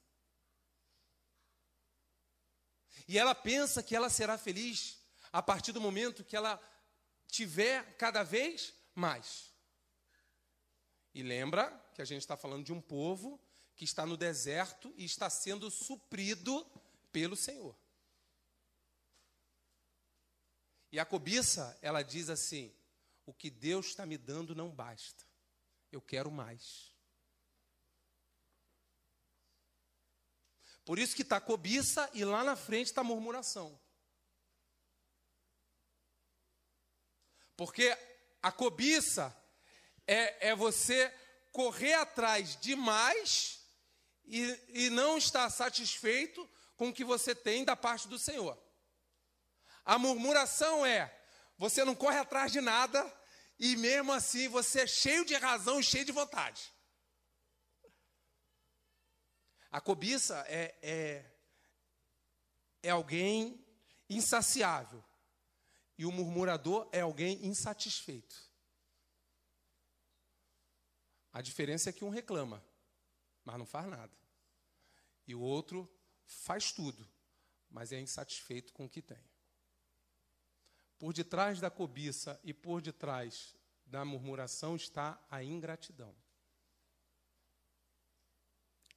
[3.09, 4.99] E ela pensa que ela será feliz
[5.33, 6.61] a partir do momento que ela
[7.29, 9.53] tiver cada vez mais.
[11.15, 13.41] E lembra que a gente está falando de um povo
[13.75, 16.67] que está no deserto e está sendo suprido
[17.13, 17.77] pelo Senhor.
[20.91, 22.75] E a cobiça, ela diz assim:
[23.27, 25.27] o que Deus está me dando não basta,
[25.91, 26.95] eu quero mais.
[30.85, 33.79] Por isso que está cobiça e lá na frente está murmuração.
[37.57, 37.97] Porque
[38.41, 39.37] a cobiça
[40.07, 41.13] é, é você
[41.51, 43.61] correr atrás de mais
[44.25, 48.57] e, e não estar satisfeito com o que você tem da parte do Senhor.
[49.85, 51.16] A murmuração é
[51.59, 53.13] você não corre atrás de nada
[53.59, 56.73] e mesmo assim você é cheio de razão e cheio de vontade.
[59.71, 61.33] A cobiça é, é,
[62.83, 63.65] é alguém
[64.09, 65.05] insaciável.
[65.99, 68.37] E o murmurador é alguém insatisfeito.
[71.33, 72.65] A diferença é que um reclama,
[73.45, 74.17] mas não faz nada.
[75.27, 75.91] E o outro
[76.27, 77.07] faz tudo,
[77.69, 79.23] mas é insatisfeito com o que tem.
[80.99, 86.15] Por detrás da cobiça e por detrás da murmuração está a ingratidão.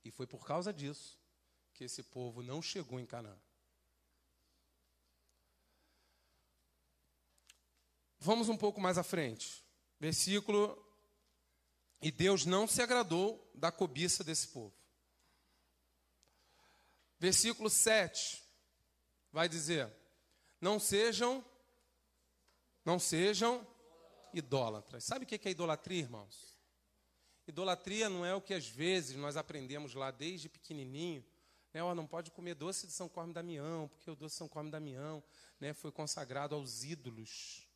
[0.03, 1.19] E foi por causa disso
[1.73, 3.37] que esse povo não chegou em Canaã.
[8.19, 9.63] Vamos um pouco mais à frente.
[9.99, 10.85] Versículo.
[12.01, 14.73] E Deus não se agradou da cobiça desse povo.
[17.19, 18.41] Versículo 7
[19.31, 19.93] vai dizer:
[20.61, 21.43] Não sejam,
[22.89, 23.65] não sejam
[24.33, 25.03] idólatras.
[25.03, 26.59] Sabe o que é idolatria, irmãos?
[27.47, 31.23] Idolatria não é o que às vezes nós aprendemos lá desde pequenininho.
[31.71, 31.83] Né?
[31.83, 34.71] Oh, não pode comer doce de São Corme Damião, porque o doce de São Corme
[34.71, 35.23] Damião
[35.59, 37.67] né, foi consagrado aos ídolos.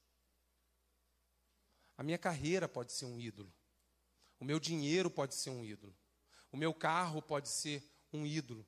[1.95, 3.53] A minha carreira pode ser um ídolo.
[4.39, 5.95] O meu dinheiro pode ser um ídolo.
[6.51, 8.67] O meu carro pode ser um ídolo.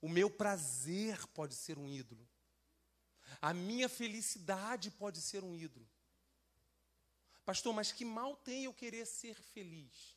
[0.00, 2.26] O meu prazer pode ser um ídolo.
[3.44, 5.86] A minha felicidade pode ser um ídolo.
[7.44, 10.16] Pastor, mas que mal tem eu querer ser feliz?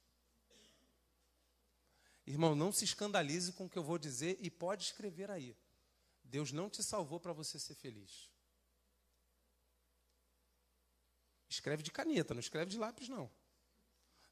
[2.26, 5.58] Irmão, não se escandalize com o que eu vou dizer e pode escrever aí.
[6.24, 8.32] Deus não te salvou para você ser feliz.
[11.50, 13.30] Escreve de caneta, não escreve de lápis, não.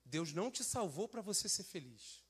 [0.05, 2.23] Deus não te salvou para você ser feliz.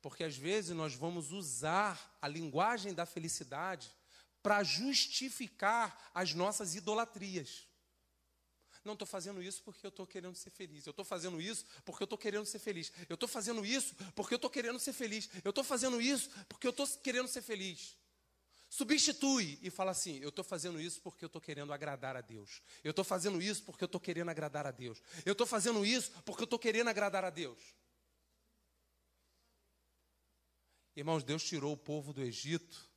[0.00, 3.98] Porque às vezes nós vamos usar a linguagem da felicidade
[4.42, 7.68] para justificar as nossas idolatrias.
[8.84, 10.86] Não estou fazendo isso porque eu estou querendo ser feliz.
[10.86, 12.92] Eu estou fazendo isso porque eu estou querendo ser feliz.
[13.08, 15.28] Eu estou fazendo isso porque eu estou querendo ser feliz.
[15.44, 17.96] Eu estou fazendo isso porque eu estou querendo ser feliz.
[18.70, 22.62] Substitui e fala assim: eu estou fazendo isso porque eu estou querendo agradar a Deus.
[22.82, 25.02] Eu estou fazendo isso porque eu estou querendo agradar a Deus.
[25.26, 27.58] Eu estou fazendo isso porque eu estou querendo agradar a Deus.
[30.96, 32.89] Irmãos, Deus tirou o povo do Egito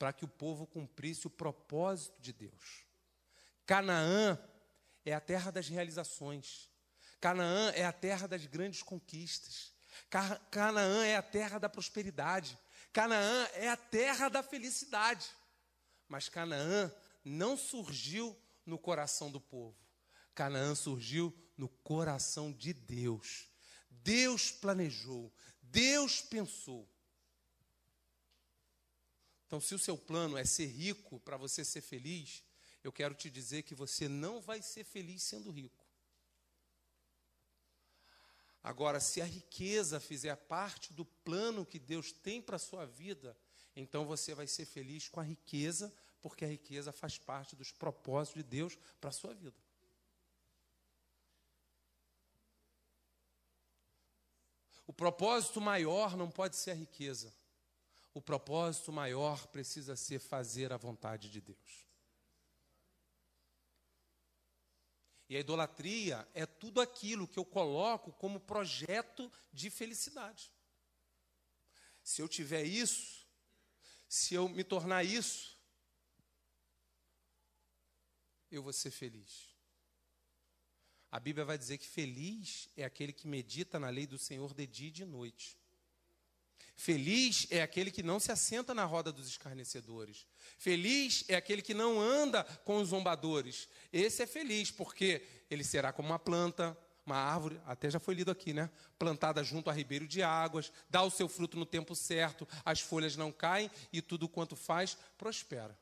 [0.00, 2.86] para que o povo cumprisse o propósito de Deus.
[3.66, 4.38] Canaã
[5.04, 6.70] é a terra das realizações.
[7.20, 9.74] Canaã é a terra das grandes conquistas.
[10.50, 12.58] Canaã é a terra da prosperidade.
[12.94, 15.28] Canaã é a terra da felicidade.
[16.08, 16.90] Mas Canaã
[17.22, 18.34] não surgiu
[18.64, 19.76] no coração do povo.
[20.34, 23.50] Canaã surgiu no coração de Deus.
[23.90, 25.30] Deus planejou,
[25.60, 26.88] Deus pensou.
[29.50, 32.40] Então, se o seu plano é ser rico para você ser feliz,
[32.84, 35.84] eu quero te dizer que você não vai ser feliz sendo rico.
[38.62, 43.36] Agora, se a riqueza fizer parte do plano que Deus tem para a sua vida,
[43.74, 45.92] então você vai ser feliz com a riqueza,
[46.22, 49.58] porque a riqueza faz parte dos propósitos de Deus para a sua vida.
[54.86, 57.34] O propósito maior não pode ser a riqueza.
[58.12, 61.86] O propósito maior precisa ser fazer a vontade de Deus.
[65.28, 70.52] E a idolatria é tudo aquilo que eu coloco como projeto de felicidade.
[72.02, 73.24] Se eu tiver isso,
[74.08, 75.56] se eu me tornar isso,
[78.50, 79.54] eu vou ser feliz.
[81.12, 84.66] A Bíblia vai dizer que feliz é aquele que medita na lei do Senhor de
[84.66, 85.59] dia e de noite.
[86.80, 90.26] Feliz é aquele que não se assenta na roda dos escarnecedores.
[90.56, 93.68] Feliz é aquele que não anda com os zombadores.
[93.92, 96.74] Esse é feliz, porque ele será como uma planta,
[97.04, 98.70] uma árvore, até já foi lido aqui, né?
[98.98, 103.14] Plantada junto a ribeiro de águas, dá o seu fruto no tempo certo, as folhas
[103.14, 105.78] não caem e tudo quanto faz prospera.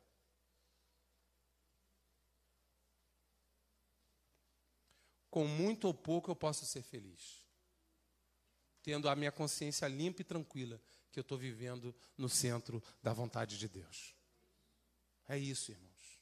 [5.31, 7.48] com muito ou pouco eu posso ser feliz.
[8.89, 10.81] Tendo a minha consciência limpa e tranquila
[11.13, 14.15] que eu estou vivendo no centro da vontade de Deus.
[15.29, 16.19] É isso, irmãos.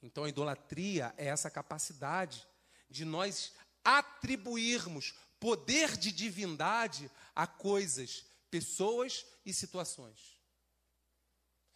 [0.00, 2.46] Então a idolatria é essa capacidade
[2.88, 3.52] de nós
[3.82, 10.38] atribuirmos poder de divindade a coisas, pessoas e situações.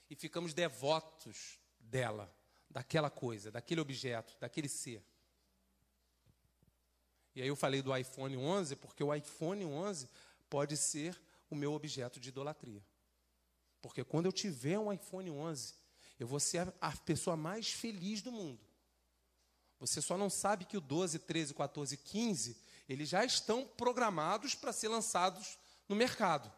[0.09, 2.33] E ficamos devotos dela
[2.71, 5.05] daquela coisa, daquele objeto, daquele ser.
[7.39, 10.09] E aí eu falei do iPhone 11 porque o iPhone 11
[10.51, 11.17] pode ser
[11.49, 12.85] o meu objeto de idolatria.
[13.81, 15.73] Porque quando eu tiver um iPhone 11,
[16.19, 18.59] eu vou ser a pessoa mais feliz do mundo.
[19.79, 22.57] Você só não sabe que o 12, 13, 14, 15,
[22.89, 26.53] eles já estão programados para ser lançados no mercado.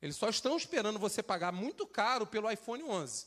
[0.00, 3.26] Eles só estão esperando você pagar muito caro pelo iPhone 11.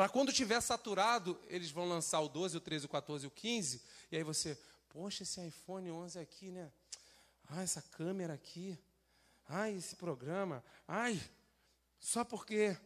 [0.00, 3.30] Para quando tiver saturado, eles vão lançar o 12, o 13, o 14 e o
[3.30, 3.82] 15.
[4.10, 4.58] E aí você,
[4.88, 6.72] poxa, esse iPhone 11 aqui, né?
[7.48, 8.78] Ah, essa câmera aqui.
[9.48, 10.64] Ai, esse programa.
[10.86, 11.20] Ai,
[11.98, 12.76] só porque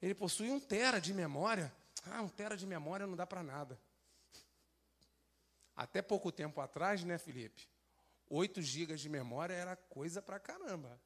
[0.00, 1.72] ele possui um tera de memória.
[2.06, 3.80] Ah, um tera de memória não dá para nada.
[5.76, 7.68] Até pouco tempo atrás, né, Felipe?
[8.28, 11.00] 8 gigas de memória era coisa pra caramba.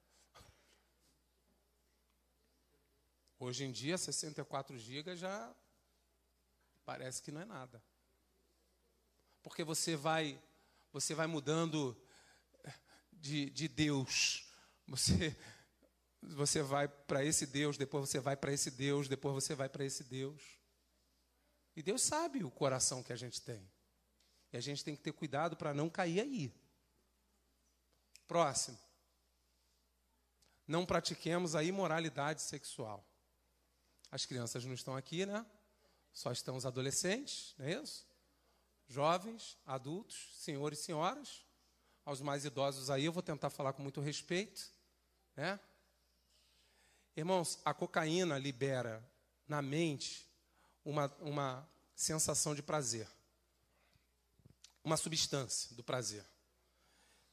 [3.39, 5.55] Hoje em dia, 64 GB já
[6.85, 7.83] parece que não é nada.
[9.49, 10.39] Porque você vai,
[10.93, 11.97] você vai mudando
[13.11, 14.47] de, de Deus.
[14.87, 15.35] Você,
[16.21, 19.87] você vai para esse Deus, depois você vai para esse Deus, depois você vai para
[19.87, 20.43] esse Deus.
[21.75, 23.67] E Deus sabe o coração que a gente tem.
[24.53, 26.55] E a gente tem que ter cuidado para não cair aí.
[28.27, 28.79] Próximo.
[30.67, 33.03] Não pratiquemos a imoralidade sexual.
[34.11, 35.45] As crianças não estão aqui, né?
[36.13, 38.08] Só estão os adolescentes, não é isso?
[38.89, 41.45] Jovens, adultos, senhores e senhoras.
[42.05, 44.73] Aos mais idosos aí, eu vou tentar falar com muito respeito,
[45.37, 45.61] né?
[47.15, 49.07] Irmãos, a cocaína libera
[49.47, 50.27] na mente
[50.85, 53.09] uma, uma sensação de prazer,
[54.83, 56.25] uma substância do prazer.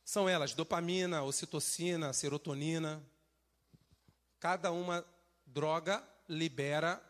[0.04, 3.02] São elas dopamina, ocitocina, serotonina.
[4.40, 5.06] Cada uma
[5.46, 7.02] droga libera,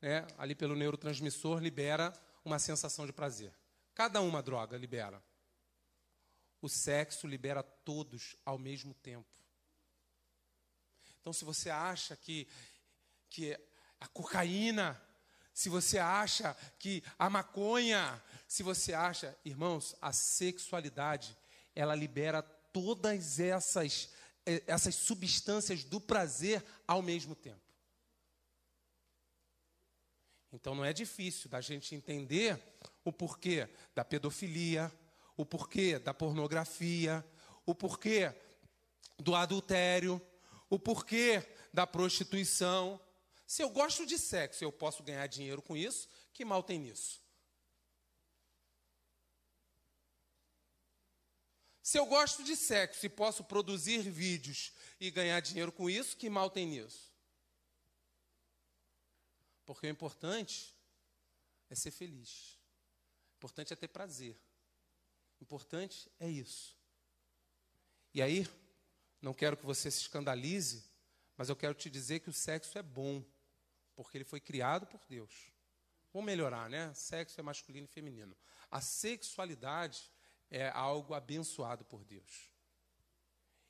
[0.00, 2.12] né, ali pelo neurotransmissor, libera
[2.44, 3.52] uma sensação de prazer.
[3.94, 5.22] Cada uma droga libera.
[6.60, 9.28] O sexo libera todos ao mesmo tempo.
[11.20, 12.48] Então, se você acha que,
[13.30, 13.58] que
[14.00, 15.00] a cocaína,
[15.52, 21.36] se você acha que a maconha, se você acha, irmãos, a sexualidade,
[21.74, 24.10] ela libera todas essas,
[24.44, 27.62] eh, essas substâncias do prazer ao mesmo tempo.
[30.52, 32.60] Então não é difícil da gente entender
[33.04, 34.92] o porquê da pedofilia,
[35.36, 37.24] o porquê da pornografia,
[37.66, 38.34] o porquê
[39.18, 40.20] do adultério,
[40.70, 43.00] o porquê da prostituição.
[43.46, 46.78] Se eu gosto de sexo e eu posso ganhar dinheiro com isso, que mal tem
[46.78, 47.22] nisso?
[51.82, 56.30] Se eu gosto de sexo e posso produzir vídeos e ganhar dinheiro com isso, que
[56.30, 57.12] mal tem nisso?
[59.66, 60.74] Porque o importante
[61.68, 62.53] é ser feliz.
[63.44, 64.40] Importante é ter prazer.
[65.38, 66.74] Importante é isso.
[68.14, 68.48] E aí,
[69.20, 70.82] não quero que você se escandalize,
[71.36, 73.22] mas eu quero te dizer que o sexo é bom,
[73.94, 75.52] porque ele foi criado por Deus.
[76.10, 76.94] Vamos melhorar, né?
[76.94, 78.34] Sexo é masculino e feminino.
[78.70, 80.10] A sexualidade
[80.50, 82.50] é algo abençoado por Deus.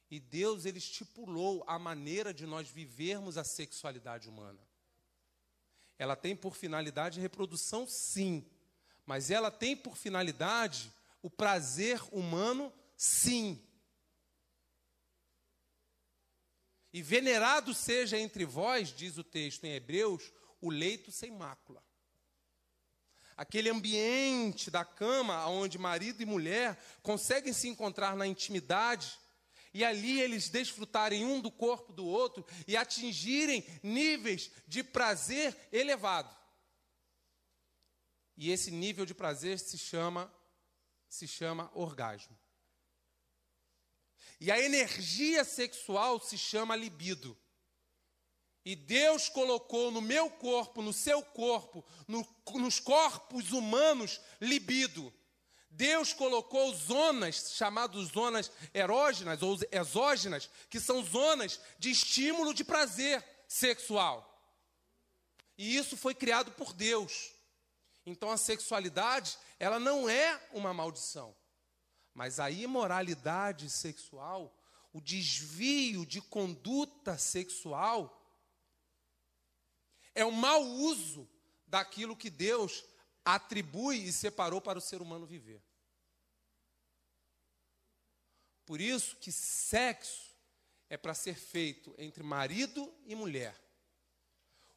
[0.09, 4.65] E Deus ele estipulou a maneira de nós vivermos a sexualidade humana.
[5.99, 8.49] Ela tem por finalidade reprodução, sim,
[9.07, 10.93] mas ela tem por finalidade
[11.23, 13.63] o prazer humano, sim.
[16.93, 21.83] E venerado seja entre vós, diz o texto em Hebreus, o leito sem mácula.
[23.37, 29.19] Aquele ambiente da cama onde marido e mulher conseguem se encontrar na intimidade
[29.73, 36.35] e ali eles desfrutarem um do corpo do outro e atingirem níveis de prazer elevado.
[38.37, 40.33] E esse nível de prazer se chama
[41.09, 42.37] se chama orgasmo.
[44.41, 47.39] E a energia sexual se chama libido.
[48.65, 55.13] E Deus colocou no meu corpo, no seu corpo, no, nos corpos humanos, libido.
[55.71, 63.25] Deus colocou zonas, chamadas zonas erógenas ou exógenas, que são zonas de estímulo de prazer
[63.47, 64.31] sexual.
[65.59, 67.34] E isso foi criado por Deus.
[68.07, 71.35] Então a sexualidade, ela não é uma maldição.
[72.13, 74.57] Mas a imoralidade sexual,
[74.93, 78.21] o desvio de conduta sexual,
[80.15, 81.29] é o mau uso
[81.67, 82.85] daquilo que Deus
[83.25, 85.63] atribui e separou para o ser humano viver.
[88.65, 90.35] Por isso que sexo
[90.89, 93.59] é para ser feito entre marido e mulher.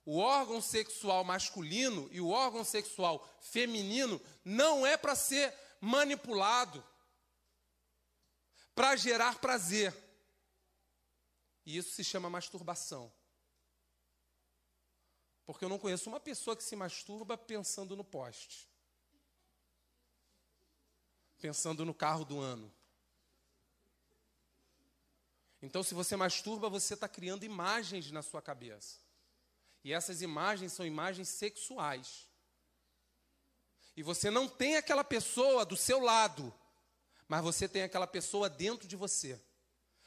[0.09, 6.81] O órgão sexual masculino e o órgão sexual feminino não é para ser manipulado
[8.73, 9.93] para gerar prazer.
[11.65, 13.11] E isso se chama masturbação.
[15.45, 18.69] Porque eu não conheço uma pessoa que se masturba pensando no poste.
[21.37, 22.73] Pensando no carro do ano.
[25.61, 29.05] Então, se você masturba, você está criando imagens na sua cabeça.
[29.87, 32.27] E essas imagens são imagens sexuais.
[33.95, 36.53] E você não tem aquela pessoa do seu lado
[37.27, 39.39] mas você tem aquela pessoa dentro de você.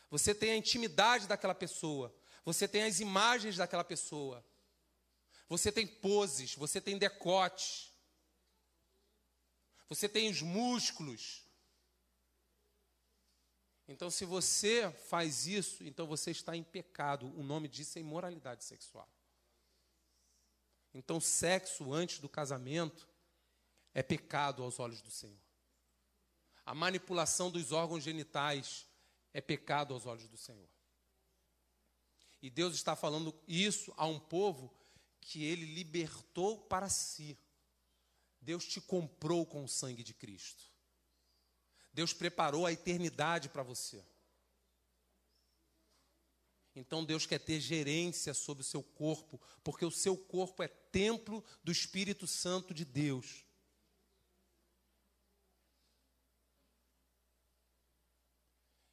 [0.09, 2.15] Você tem a intimidade daquela pessoa.
[2.45, 4.45] Você tem as imagens daquela pessoa.
[5.49, 7.93] Você tem poses, você tem decote.
[9.89, 11.45] Você tem os músculos.
[13.87, 17.27] Então, se você faz isso, então você está em pecado.
[17.39, 19.09] O nome disso é imoralidade sexual.
[20.93, 23.09] Então, sexo antes do casamento
[23.95, 25.39] é pecado aos olhos do Senhor.
[26.65, 28.87] A manipulação dos órgãos genitais
[29.33, 30.69] é pecado aos olhos do Senhor.
[32.43, 34.75] E Deus está falando isso a um povo
[35.21, 37.39] que ele libertou para si.
[38.41, 40.65] Deus te comprou com o sangue de Cristo.
[41.93, 44.05] Deus preparou a eternidade para você.
[46.75, 51.45] Então Deus quer ter gerência sobre o seu corpo, porque o seu corpo é templo
[51.65, 53.45] do Espírito Santo de Deus.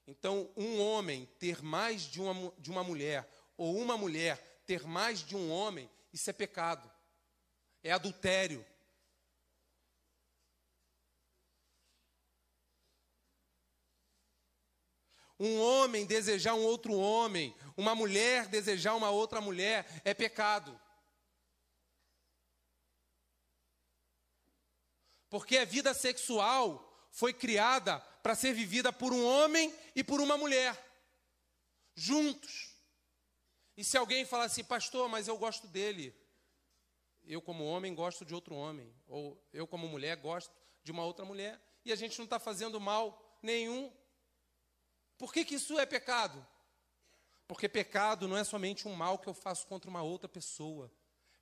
[0.07, 5.19] Então, um homem ter mais de uma, de uma mulher, ou uma mulher ter mais
[5.19, 6.89] de um homem, isso é pecado,
[7.83, 8.65] é adultério.
[15.39, 20.79] Um homem desejar um outro homem, uma mulher desejar uma outra mulher, é pecado.
[25.29, 30.37] Porque a vida sexual foi criada para ser vivida por um homem e por uma
[30.37, 30.75] mulher,
[31.95, 32.75] juntos.
[33.75, 36.15] E se alguém falar assim, pastor, mas eu gosto dele,
[37.25, 40.51] eu como homem gosto de outro homem, ou eu como mulher gosto
[40.83, 43.93] de uma outra mulher, e a gente não está fazendo mal nenhum,
[45.17, 46.45] por que, que isso é pecado?
[47.47, 50.91] Porque pecado não é somente um mal que eu faço contra uma outra pessoa.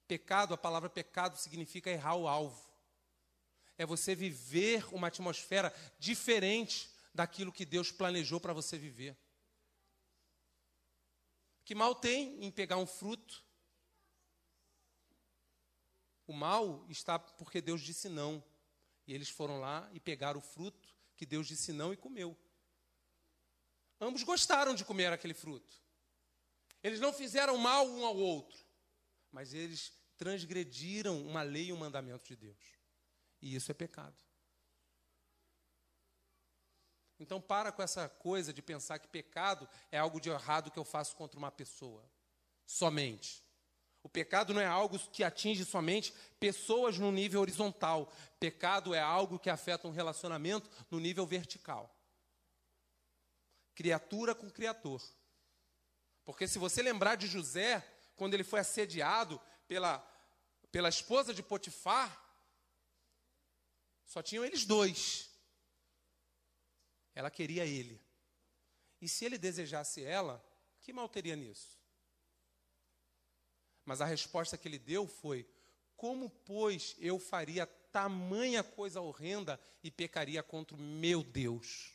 [0.08, 2.66] Pecado, a palavra pecado significa errar o alvo
[3.78, 9.18] é você viver uma atmosfera diferente daquilo que Deus planejou para você viver.
[11.64, 13.44] Que mal tem em pegar um fruto?
[16.28, 18.44] O mal está porque Deus disse não.
[19.08, 22.38] E eles foram lá e pegaram o fruto que Deus disse não e comeu.
[24.00, 25.82] Ambos gostaram de comer aquele fruto.
[26.84, 28.60] Eles não fizeram mal um ao outro,
[29.32, 32.64] mas eles transgrediram uma lei e um mandamento de Deus.
[33.42, 34.16] E isso é pecado.
[37.20, 40.86] Então para com essa coisa de pensar que pecado é algo de errado que eu
[40.86, 42.04] faço contra uma pessoa.
[42.66, 43.44] Somente.
[44.04, 48.12] O pecado não é algo que atinge somente pessoas no nível horizontal.
[48.40, 51.95] Pecado é algo que afeta um relacionamento no nível vertical.
[53.76, 55.04] Criatura com criador.
[56.24, 60.00] Porque se você lembrar de José, quando ele foi assediado pela,
[60.72, 62.24] pela esposa de Potifar,
[64.06, 65.30] só tinham eles dois.
[67.14, 68.02] Ela queria ele.
[69.02, 70.44] E se ele desejasse ela,
[70.80, 71.78] que mal teria nisso?
[73.84, 75.48] Mas a resposta que ele deu foi:
[75.96, 81.95] Como, pois, eu faria tamanha coisa horrenda e pecaria contra o meu Deus?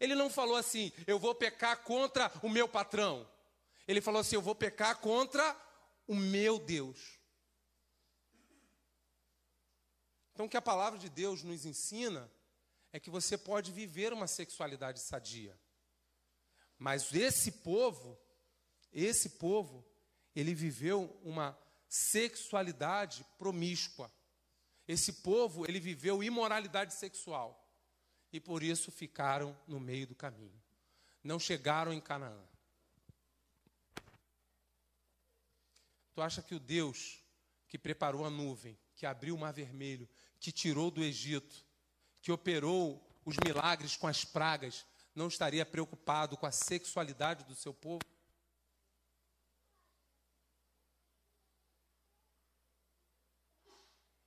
[0.00, 3.28] Ele não falou assim, eu vou pecar contra o meu patrão.
[3.86, 5.54] Ele falou assim, eu vou pecar contra
[6.08, 7.20] o meu Deus.
[10.32, 12.32] Então, o que a palavra de Deus nos ensina
[12.92, 15.54] é que você pode viver uma sexualidade sadia.
[16.78, 18.18] Mas esse povo,
[18.90, 19.84] esse povo,
[20.34, 24.10] ele viveu uma sexualidade promíscua.
[24.88, 27.69] Esse povo, ele viveu imoralidade sexual.
[28.32, 30.60] E por isso ficaram no meio do caminho.
[31.22, 32.42] Não chegaram em Canaã.
[36.14, 37.22] Tu acha que o Deus
[37.68, 40.08] que preparou a nuvem, que abriu o mar vermelho,
[40.40, 41.64] que tirou do Egito,
[42.20, 47.72] que operou os milagres com as pragas, não estaria preocupado com a sexualidade do seu
[47.72, 48.04] povo?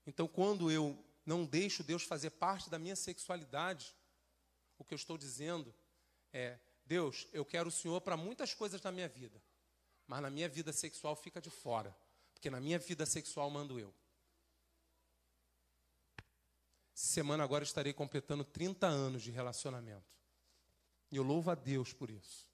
[0.05, 3.95] Então, quando eu não deixo Deus fazer parte da minha sexualidade,
[4.77, 5.73] o que eu estou dizendo
[6.31, 9.41] é: Deus, eu quero o Senhor para muitas coisas na minha vida,
[10.07, 11.95] mas na minha vida sexual fica de fora,
[12.33, 13.93] porque na minha vida sexual mando eu.
[16.93, 20.13] Semana agora estarei completando 30 anos de relacionamento.
[21.11, 22.47] E eu louvo a Deus por isso.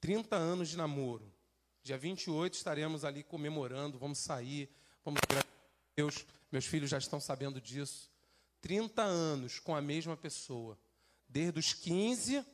[0.00, 1.32] 30 anos de namoro.
[1.82, 4.70] Dia 28 estaremos ali comemorando, vamos sair,
[5.04, 5.20] vamos
[5.96, 8.08] Deus, meus filhos já estão sabendo disso.
[8.60, 10.78] 30 anos com a mesma pessoa.
[11.28, 12.46] Desde os 15,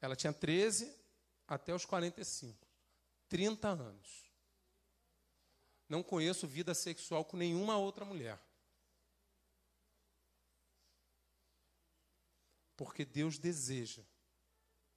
[0.00, 0.96] ela tinha 13,
[1.44, 2.64] até os 45.
[3.28, 4.32] 30 anos.
[5.88, 8.40] Não conheço vida sexual com nenhuma outra mulher.
[12.76, 14.04] Porque Deus deseja,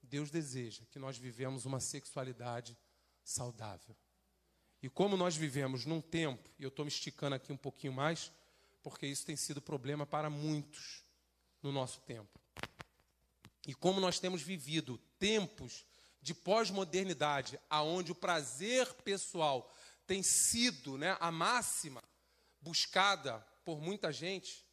[0.03, 2.77] Deus deseja que nós vivemos uma sexualidade
[3.23, 3.97] saudável.
[4.83, 8.29] E como nós vivemos num tempo, e eu estou me esticando aqui um pouquinho mais,
[8.83, 11.01] porque isso tem sido problema para muitos
[11.61, 12.37] no nosso tempo.
[13.65, 15.85] E como nós temos vivido tempos
[16.21, 19.73] de pós-modernidade, aonde o prazer pessoal
[20.05, 22.03] tem sido né, a máxima
[22.61, 24.65] buscada por muita gente,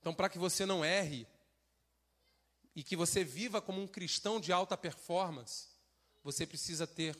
[0.00, 1.26] Então, para que você não erre
[2.74, 5.68] e que você viva como um cristão de alta performance,
[6.22, 7.18] você precisa ter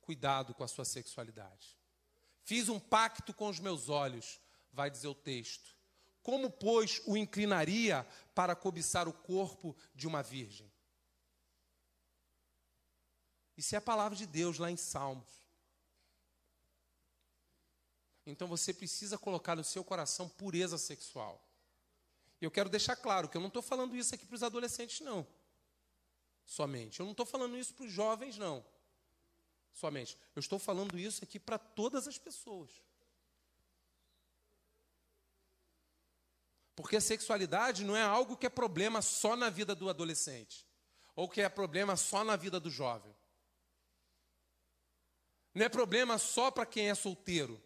[0.00, 1.78] cuidado com a sua sexualidade.
[2.42, 4.40] Fiz um pacto com os meus olhos,
[4.72, 5.74] vai dizer o texto.
[6.22, 10.70] Como, pois, o inclinaria para cobiçar o corpo de uma virgem?
[13.56, 15.42] Isso é a palavra de Deus lá em Salmos.
[18.24, 21.44] Então você precisa colocar no seu coração pureza sexual.
[22.44, 25.26] Eu quero deixar claro que eu não estou falando isso aqui para os adolescentes, não.
[26.44, 26.98] Somente.
[26.98, 28.64] Eu não estou falando isso para os jovens, não.
[29.72, 30.18] Somente.
[30.34, 32.70] Eu estou falando isso aqui para todas as pessoas.
[36.74, 40.66] Porque a sexualidade não é algo que é problema só na vida do adolescente,
[41.14, 43.14] ou que é problema só na vida do jovem.
[45.54, 47.62] Não é problema só para quem é solteiro.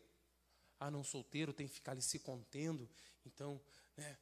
[0.79, 2.87] Ah, não, solteiro tem que ficar ali se contendo,
[3.25, 3.59] então,
[3.97, 4.19] né,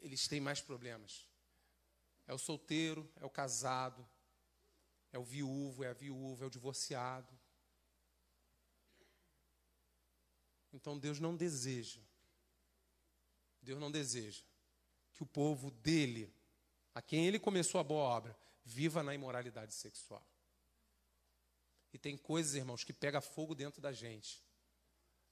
[0.00, 1.26] eles têm mais problemas.
[2.26, 4.06] É o solteiro, é o casado,
[5.12, 7.32] é o viúvo, é a viúva, é o divorciado.
[10.72, 12.00] Então Deus não deseja,
[13.62, 14.42] Deus não deseja
[15.14, 16.32] que o povo dele,
[16.94, 20.24] a quem ele começou a boa obra, viva na imoralidade sexual.
[21.92, 24.44] E tem coisas, irmãos, que pega fogo dentro da gente,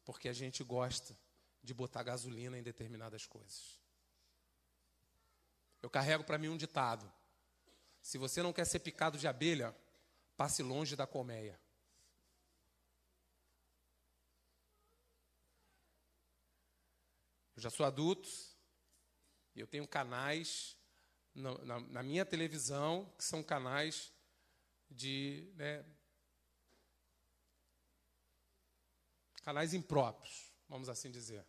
[0.05, 1.17] porque a gente gosta
[1.63, 3.79] de botar gasolina em determinadas coisas.
[5.87, 7.09] Eu carrego para mim um ditado:
[8.03, 9.73] se você não quer ser picado de abelha,
[10.37, 11.61] passe longe da colmeia.
[17.55, 18.29] Eu já sou adulto,
[19.55, 20.77] e eu tenho canais
[21.33, 24.13] na, na, na, minha televisão que são canais
[24.91, 25.53] de.
[25.55, 25.85] Né,
[29.45, 31.47] canais impróprios, vamos assim dizer.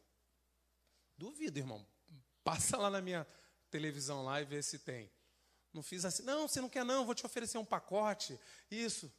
[1.17, 1.83] Duvido, irmão.
[2.43, 3.27] Passa lá na minha
[3.69, 5.11] televisão lá e ver se tem.
[5.73, 8.39] Não fiz assim, não, você não quer não, vou te oferecer um pacote.
[8.71, 9.11] Isso.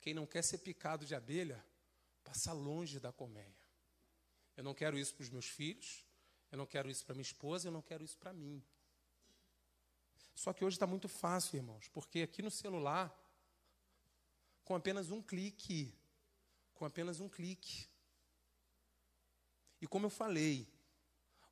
[0.00, 1.62] Quem não quer ser picado de abelha,
[2.24, 3.54] passa longe da colmeia.
[4.56, 6.04] Eu não quero isso para os meus filhos,
[6.50, 8.62] eu não quero isso para minha esposa, eu não quero isso para mim.
[10.34, 13.14] Só que hoje está muito fácil, irmãos, porque aqui no celular,
[14.64, 15.94] com apenas um clique,
[16.74, 17.86] com apenas um clique.
[19.80, 20.66] E como eu falei,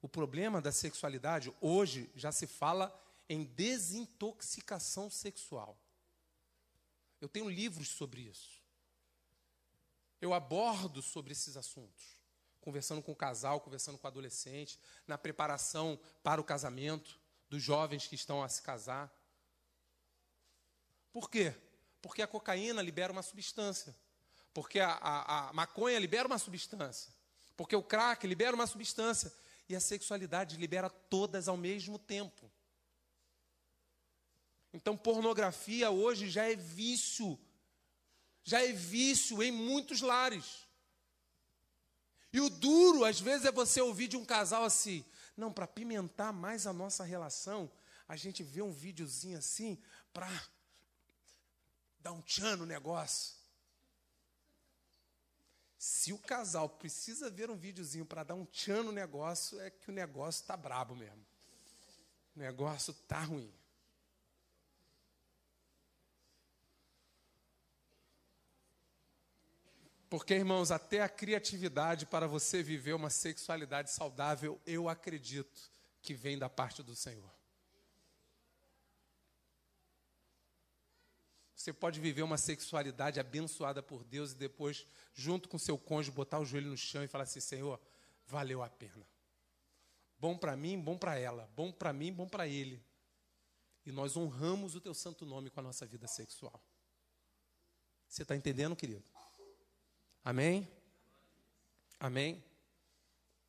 [0.01, 2.95] o problema da sexualidade hoje já se fala
[3.29, 5.79] em desintoxicação sexual.
[7.21, 8.63] Eu tenho livros sobre isso.
[10.21, 12.17] Eu abordo sobre esses assuntos,
[12.61, 17.19] conversando com o casal, conversando com o adolescente, na preparação para o casamento
[17.49, 19.13] dos jovens que estão a se casar.
[21.13, 21.55] Por quê?
[22.01, 23.95] Porque a cocaína libera uma substância.
[24.53, 27.13] Porque a, a, a maconha libera uma substância.
[27.57, 29.33] Porque o crack libera uma substância.
[29.69, 32.51] E a sexualidade libera todas ao mesmo tempo.
[34.73, 37.39] Então, pornografia hoje já é vício.
[38.43, 40.67] Já é vício em muitos lares.
[42.33, 45.05] E o duro, às vezes, é você ouvir de um casal assim:
[45.37, 47.71] não, para pimentar mais a nossa relação,
[48.07, 49.79] a gente vê um videozinho assim
[50.13, 50.31] para
[52.01, 53.38] dar um tchan no negócio.
[55.91, 59.89] Se o casal precisa ver um videozinho para dar um tchan no negócio, é que
[59.89, 61.25] o negócio está brabo mesmo.
[62.37, 63.51] O negócio está ruim.
[70.11, 75.73] Porque, irmãos, até a criatividade para você viver uma sexualidade saudável, eu acredito
[76.03, 77.38] que vem da parte do Senhor.
[81.69, 86.39] Você pode viver uma sexualidade abençoada por Deus e depois, junto com seu cônjuge, botar
[86.39, 87.79] o joelho no chão e falar assim: Senhor,
[88.27, 89.07] valeu a pena.
[90.19, 91.47] Bom para mim, bom para ela.
[91.55, 92.83] Bom para mim, bom para ele.
[93.85, 96.59] E nós honramos o teu santo nome com a nossa vida sexual.
[98.09, 99.05] Você está entendendo, querido?
[100.25, 100.67] Amém?
[102.01, 102.43] Amém?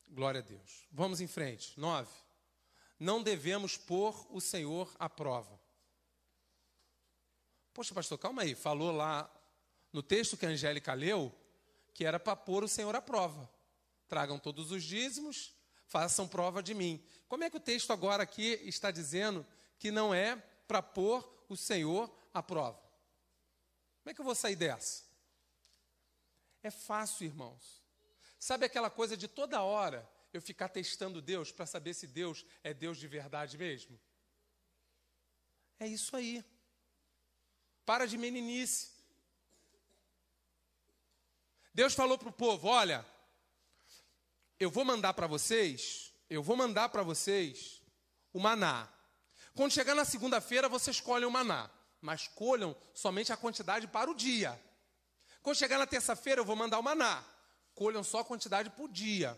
[0.09, 0.85] Glória a Deus.
[0.91, 1.79] Vamos em frente.
[1.79, 2.11] Nove.
[2.99, 5.57] Não devemos pôr o Senhor à prova.
[7.79, 8.55] Poxa, pastor, calma aí.
[8.55, 9.33] Falou lá
[9.93, 11.33] no texto que a Angélica leu
[11.93, 13.49] que era para pôr o Senhor à prova.
[14.05, 15.55] Tragam todos os dízimos,
[15.85, 17.01] façam prova de mim.
[17.29, 20.35] Como é que o texto agora aqui está dizendo que não é
[20.67, 22.77] para pôr o Senhor à prova?
[24.01, 25.05] Como é que eu vou sair dessa?
[26.61, 27.81] É fácil, irmãos.
[28.37, 32.73] Sabe aquela coisa de toda hora eu ficar testando Deus para saber se Deus é
[32.73, 33.97] Deus de verdade mesmo?
[35.79, 36.43] É isso aí.
[37.89, 38.91] Para de meninice.
[41.73, 43.03] Deus falou para o povo: olha,
[44.59, 47.81] eu vou mandar para vocês, eu vou mandar para vocês
[48.31, 48.87] o maná.
[49.55, 51.67] Quando chegar na segunda-feira, vocês colhem o maná,
[51.99, 54.63] mas colham somente a quantidade para o dia.
[55.41, 57.25] Quando chegar na terça-feira, eu vou mandar o maná.
[57.73, 59.35] Colham só a quantidade por dia.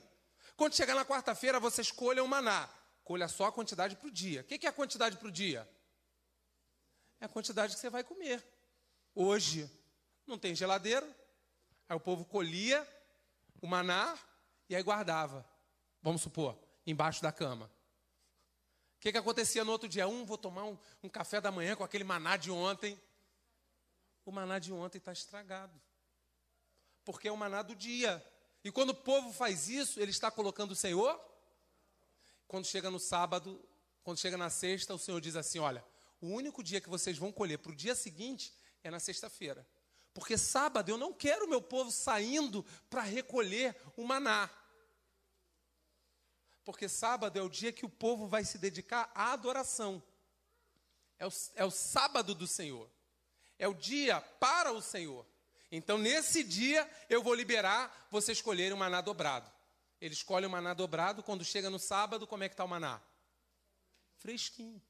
[0.58, 2.70] Quando chegar na quarta-feira, vocês colham o maná.
[3.06, 4.42] Colha só a quantidade para o dia.
[4.42, 5.66] O que é a quantidade para o dia?
[7.22, 8.44] É a quantidade que você vai comer.
[9.16, 9.72] Hoje,
[10.28, 11.08] não tem geladeira.
[11.88, 12.86] Aí o povo colhia
[13.62, 14.18] o maná
[14.68, 15.46] e aí guardava.
[16.02, 17.72] Vamos supor, embaixo da cama.
[18.98, 20.06] O que, que acontecia no outro dia?
[20.06, 23.00] Um, vou tomar um, um café da manhã com aquele maná de ontem.
[24.26, 25.80] O maná de ontem está estragado
[27.04, 28.24] porque é o maná do dia.
[28.64, 31.20] E quando o povo faz isso, ele está colocando o Senhor.
[32.48, 33.64] Quando chega no sábado,
[34.04, 35.84] quando chega na sexta, o Senhor diz assim: Olha,
[36.22, 38.54] o único dia que vocês vão colher para o dia seguinte
[38.84, 39.68] é na sexta-feira.
[40.14, 44.50] Porque sábado eu não quero o meu povo saindo para recolher o maná.
[46.64, 50.02] Porque sábado é o dia que o povo vai se dedicar à adoração.
[51.18, 52.90] É o, é o sábado do Senhor.
[53.58, 55.26] É o dia para o Senhor.
[55.72, 59.50] Então, nesse dia, eu vou liberar você escolher o maná dobrado.
[60.00, 63.02] Ele escolhe o maná dobrado, quando chega no sábado, como é que está o maná?
[64.18, 64.82] Fresquinho.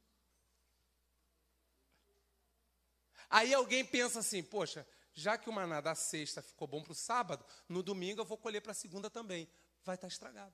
[3.32, 6.96] Aí alguém pensa assim, poxa, já que o maná da sexta ficou bom para o
[6.96, 9.50] sábado, no domingo eu vou colher para a segunda também.
[9.86, 10.54] Vai estar tá estragado.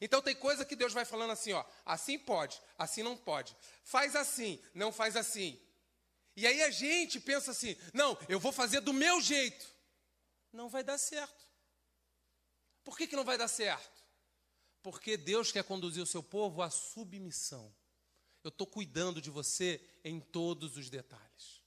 [0.00, 3.56] Então tem coisa que Deus vai falando assim, ó, assim pode, assim não pode.
[3.82, 5.60] Faz assim, não faz assim.
[6.36, 9.66] E aí a gente pensa assim: não, eu vou fazer do meu jeito.
[10.52, 11.44] Não vai dar certo.
[12.84, 14.04] Por que, que não vai dar certo?
[14.80, 17.74] Porque Deus quer conduzir o seu povo à submissão.
[18.46, 21.64] Eu estou cuidando de você em todos os detalhes.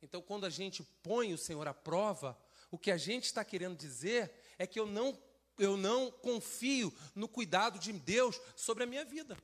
[0.00, 2.40] Então, quando a gente põe o Senhor à prova,
[2.70, 5.20] o que a gente está querendo dizer é que eu não,
[5.58, 9.36] eu não confio no cuidado de Deus sobre a minha vida.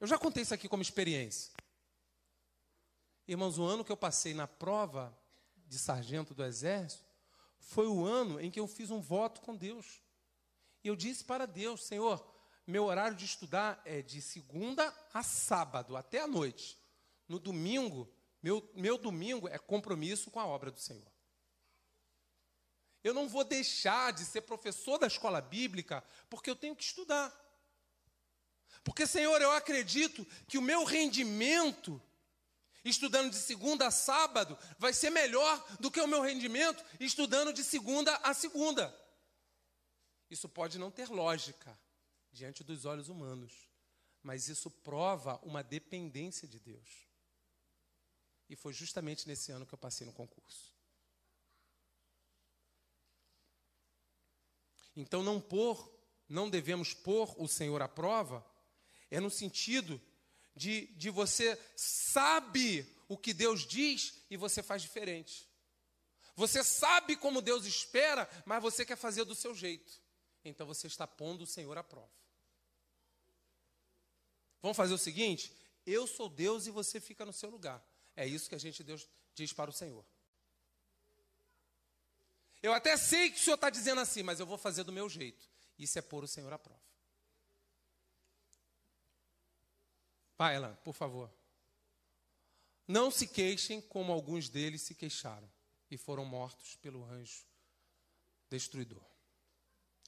[0.00, 1.52] Eu já contei isso aqui como experiência.
[3.28, 5.16] Irmãos, o ano que eu passei na prova
[5.68, 7.04] de sargento do exército
[7.60, 10.02] foi o ano em que eu fiz um voto com Deus.
[10.82, 12.33] E eu disse para Deus: Senhor,
[12.66, 16.78] meu horário de estudar é de segunda a sábado, até a noite.
[17.28, 18.10] No domingo,
[18.42, 21.12] meu, meu domingo é compromisso com a obra do Senhor.
[23.02, 27.32] Eu não vou deixar de ser professor da escola bíblica porque eu tenho que estudar.
[28.82, 32.00] Porque, Senhor, eu acredito que o meu rendimento,
[32.82, 37.62] estudando de segunda a sábado, vai ser melhor do que o meu rendimento estudando de
[37.62, 38.94] segunda a segunda.
[40.30, 41.78] Isso pode não ter lógica
[42.34, 43.68] diante dos olhos humanos,
[44.22, 47.08] mas isso prova uma dependência de Deus.
[48.48, 50.74] E foi justamente nesse ano que eu passei no concurso.
[54.96, 55.90] Então, não pôr,
[56.28, 58.44] não devemos pôr o Senhor à prova,
[59.10, 60.00] é no sentido
[60.54, 65.48] de, de você sabe o que Deus diz e você faz diferente.
[66.36, 70.00] Você sabe como Deus espera, mas você quer fazer do seu jeito.
[70.44, 72.23] Então você está pondo o Senhor à prova.
[74.64, 75.54] Vamos fazer o seguinte:
[75.84, 77.86] eu sou Deus e você fica no seu lugar.
[78.16, 80.02] É isso que a gente Deus diz para o Senhor.
[82.62, 85.06] Eu até sei que o Senhor está dizendo assim, mas eu vou fazer do meu
[85.06, 85.46] jeito.
[85.78, 86.80] Isso é pôr o Senhor à prova.
[90.38, 91.30] Vai, Ela, por favor.
[92.88, 95.52] Não se queixem como alguns deles se queixaram
[95.90, 97.44] e foram mortos pelo anjo
[98.48, 99.04] destruidor.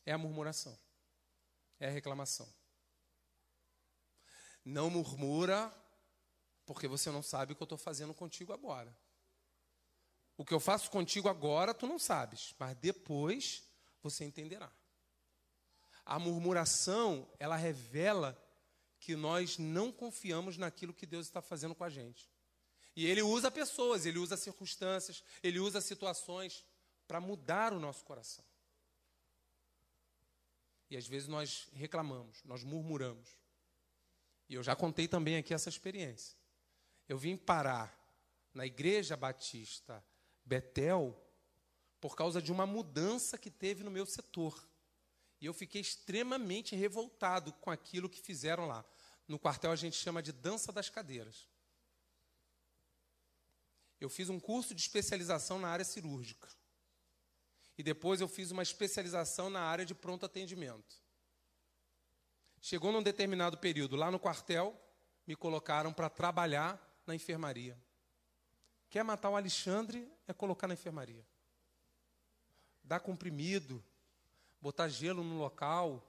[0.06, 0.78] É a murmuração,
[1.78, 2.50] é a reclamação.
[4.66, 5.72] Não murmura,
[6.66, 8.92] porque você não sabe o que eu estou fazendo contigo agora.
[10.36, 13.62] O que eu faço contigo agora, tu não sabes, mas depois
[14.02, 14.70] você entenderá.
[16.04, 18.36] A murmuração, ela revela
[18.98, 22.28] que nós não confiamos naquilo que Deus está fazendo com a gente.
[22.96, 26.64] E ele usa pessoas, ele usa circunstâncias, ele usa situações
[27.06, 28.44] para mudar o nosso coração.
[30.90, 33.28] E às vezes nós reclamamos, nós murmuramos.
[34.48, 36.36] E eu já contei também aqui essa experiência.
[37.08, 37.96] Eu vim parar
[38.54, 40.04] na Igreja Batista
[40.44, 41.16] Betel
[42.00, 44.68] por causa de uma mudança que teve no meu setor.
[45.40, 48.84] E eu fiquei extremamente revoltado com aquilo que fizeram lá.
[49.26, 51.48] No quartel a gente chama de dança das cadeiras.
[54.00, 56.48] Eu fiz um curso de especialização na área cirúrgica.
[57.78, 61.05] E depois eu fiz uma especialização na área de pronto atendimento.
[62.60, 64.78] Chegou num determinado período lá no quartel,
[65.26, 67.78] me colocaram para trabalhar na enfermaria.
[68.88, 71.26] Quer matar o Alexandre é colocar na enfermaria.
[72.82, 73.84] Dar comprimido,
[74.60, 76.02] botar gelo no local.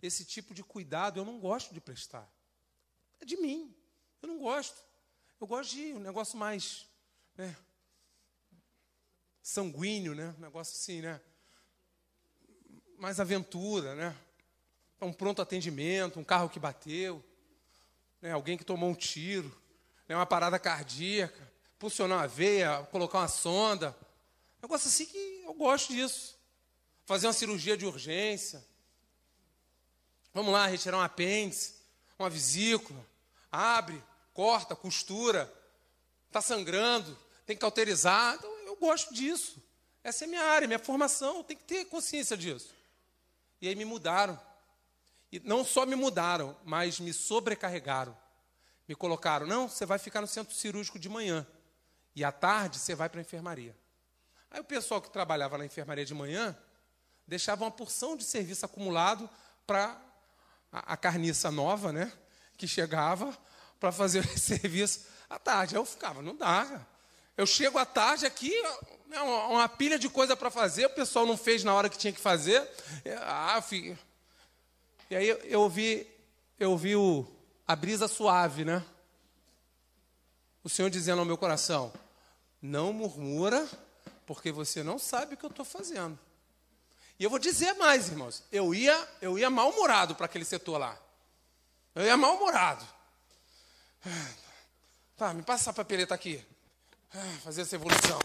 [0.00, 2.28] Esse tipo de cuidado eu não gosto de prestar.
[3.20, 3.74] É de mim.
[4.22, 4.78] Eu não gosto.
[5.40, 6.88] Eu gosto de um negócio mais
[7.36, 7.56] né,
[9.42, 10.34] sanguíneo, né?
[10.38, 11.20] Um negócio assim, né?
[12.96, 14.16] Mais aventura, né?
[15.04, 17.22] Um pronto atendimento, um carro que bateu,
[18.20, 18.32] né?
[18.32, 19.54] alguém que tomou um tiro,
[20.08, 20.16] né?
[20.16, 21.54] uma parada cardíaca
[21.84, 23.94] pulsionar uma veia, colocar uma sonda.
[24.62, 26.38] Negócio assim que eu gosto disso.
[27.04, 28.64] Fazer uma cirurgia de urgência.
[30.32, 31.74] Vamos lá, retirar um apêndice,
[32.18, 33.04] uma vesícula.
[33.52, 34.02] Abre,
[34.32, 35.52] corta, costura.
[36.28, 38.36] Está sangrando, tem que cauterizar.
[38.36, 39.62] Então, eu gosto disso.
[40.02, 41.44] Essa é minha área, minha formação.
[41.44, 42.74] Tem que ter consciência disso.
[43.60, 44.40] E aí me mudaram.
[45.34, 48.16] E não só me mudaram, mas me sobrecarregaram.
[48.86, 51.44] Me colocaram, não, você vai ficar no centro cirúrgico de manhã.
[52.14, 53.76] E à tarde você vai para a enfermaria.
[54.48, 56.56] Aí o pessoal que trabalhava na enfermaria de manhã
[57.26, 59.28] deixava uma porção de serviço acumulado
[59.66, 60.00] para
[60.70, 62.12] a, a carniça nova, né?
[62.56, 63.36] Que chegava
[63.80, 65.74] para fazer o serviço à tarde.
[65.74, 66.86] Aí eu ficava, não dá.
[67.36, 68.52] Eu chego à tarde aqui,
[69.08, 71.98] né, uma, uma pilha de coisa para fazer, o pessoal não fez na hora que
[71.98, 72.62] tinha que fazer.
[73.20, 73.98] Ah, filho.
[75.14, 76.04] E aí eu ouvi,
[76.58, 76.94] eu ouvi
[77.68, 78.84] a brisa suave, né?
[80.64, 81.92] O Senhor dizendo ao meu coração:
[82.60, 83.64] não murmura,
[84.26, 86.18] porque você não sabe o que eu estou fazendo.
[87.16, 88.42] E eu vou dizer mais, irmãos.
[88.50, 90.98] Eu ia, eu ia mal-humorado para aquele setor lá.
[91.94, 92.84] Eu ia mal-humorado.
[95.16, 96.44] Tá, me passa a papeleta aqui.
[97.44, 98.18] Fazer essa evolução.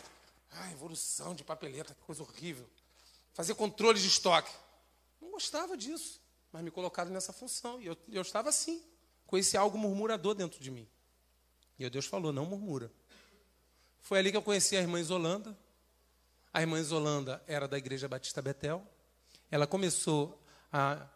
[0.53, 2.67] Ah, evolução de papeleta, que coisa horrível.
[3.35, 4.51] Fazer controle de estoque.
[5.21, 6.19] Não gostava disso,
[6.51, 7.79] mas me colocaram nessa função.
[7.81, 8.81] E eu, eu estava assim,
[9.25, 10.87] com esse algo murmurador dentro de mim.
[11.77, 12.91] E Deus falou: não murmura.
[14.01, 15.57] Foi ali que eu conheci a irmã Isolanda.
[16.53, 18.85] A irmã Isolanda era da Igreja Batista Betel.
[19.51, 21.07] Ela começou a.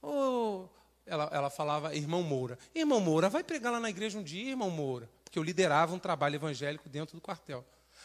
[0.00, 0.66] Oh,
[1.06, 2.58] ela, ela falava, irmão Moura.
[2.74, 5.08] Irmão Moura, vai pregar lá na igreja um dia, irmão Moura.
[5.24, 7.64] Porque eu liderava um trabalho evangélico dentro do quartel.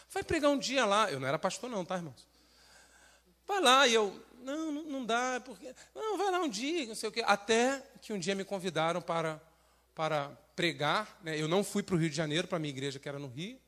[0.09, 1.11] Vai pregar um dia lá.
[1.11, 2.27] Eu não era pastor, não, tá, irmãos?
[3.47, 3.87] vai lá.
[3.87, 5.73] E eu, não, não dá, porque.
[5.93, 7.23] Não, vai lá um dia, não sei o quê.
[7.25, 9.41] Até que um dia me convidaram para,
[9.93, 11.19] para pregar.
[11.23, 11.39] Né?
[11.39, 13.27] Eu não fui para o Rio de Janeiro, para a minha igreja, que era no
[13.27, 13.59] Rio.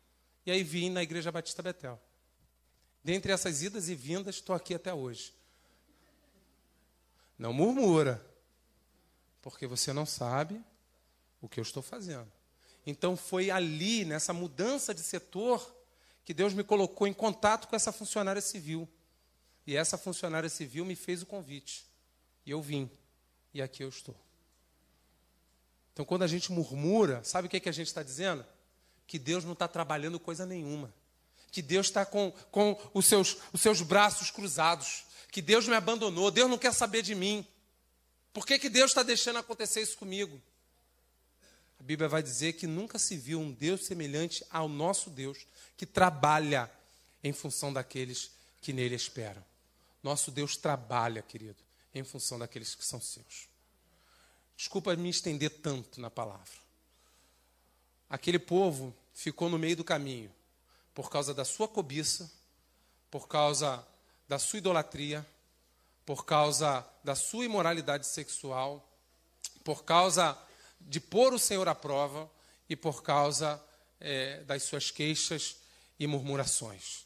[0.45, 1.99] E aí vim na Igreja Batista Betel.
[3.03, 5.33] Dentre essas idas e vindas, estou aqui até hoje.
[7.37, 8.25] Não murmura,
[9.41, 10.61] porque você não sabe
[11.41, 12.29] o que eu estou fazendo.
[12.85, 15.75] Então foi ali, nessa mudança de setor,
[16.25, 18.87] que Deus me colocou em contato com essa funcionária civil.
[19.69, 21.85] E essa funcionária civil me fez o convite.
[22.43, 22.89] E eu vim.
[23.53, 24.19] E aqui eu estou.
[25.93, 28.43] Então, quando a gente murmura, sabe o que, é que a gente está dizendo?
[29.05, 30.91] Que Deus não está trabalhando coisa nenhuma.
[31.51, 35.03] Que Deus está com, com os, seus, os seus braços cruzados.
[35.31, 36.31] Que Deus me abandonou.
[36.31, 37.45] Deus não quer saber de mim.
[38.33, 40.41] Por que, que Deus está deixando acontecer isso comigo?
[41.79, 45.45] A Bíblia vai dizer que nunca se viu um Deus semelhante ao nosso Deus,
[45.77, 46.71] que trabalha
[47.23, 48.31] em função daqueles
[48.63, 49.47] que nele esperam.
[50.01, 51.61] Nosso Deus trabalha, querido,
[51.93, 53.49] em função daqueles que são seus.
[54.55, 56.59] Desculpa me estender tanto na palavra.
[58.09, 60.33] Aquele povo ficou no meio do caminho
[60.93, 62.31] por causa da sua cobiça,
[63.09, 63.85] por causa
[64.27, 65.25] da sua idolatria,
[66.05, 68.85] por causa da sua imoralidade sexual,
[69.63, 70.37] por causa
[70.81, 72.29] de pôr o Senhor à prova
[72.67, 73.63] e por causa
[73.99, 75.57] é, das suas queixas
[75.99, 77.05] e murmurações.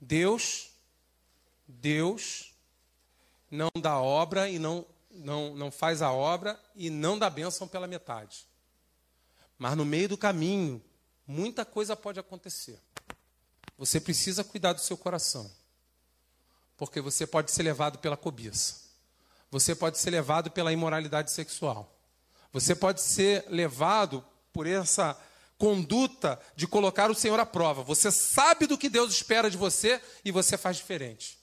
[0.00, 0.70] Deus,
[1.66, 2.54] Deus
[3.50, 7.86] não dá obra e não, não, não faz a obra e não dá bênção pela
[7.86, 8.46] metade.
[9.58, 10.82] Mas no meio do caminho,
[11.26, 12.80] muita coisa pode acontecer.
[13.78, 15.50] Você precisa cuidar do seu coração.
[16.76, 18.82] Porque você pode ser levado pela cobiça.
[19.50, 21.96] Você pode ser levado pela imoralidade sexual.
[22.52, 25.16] Você pode ser levado por essa
[25.56, 27.82] conduta de colocar o Senhor à prova.
[27.82, 31.38] Você sabe do que Deus espera de você e você faz diferente.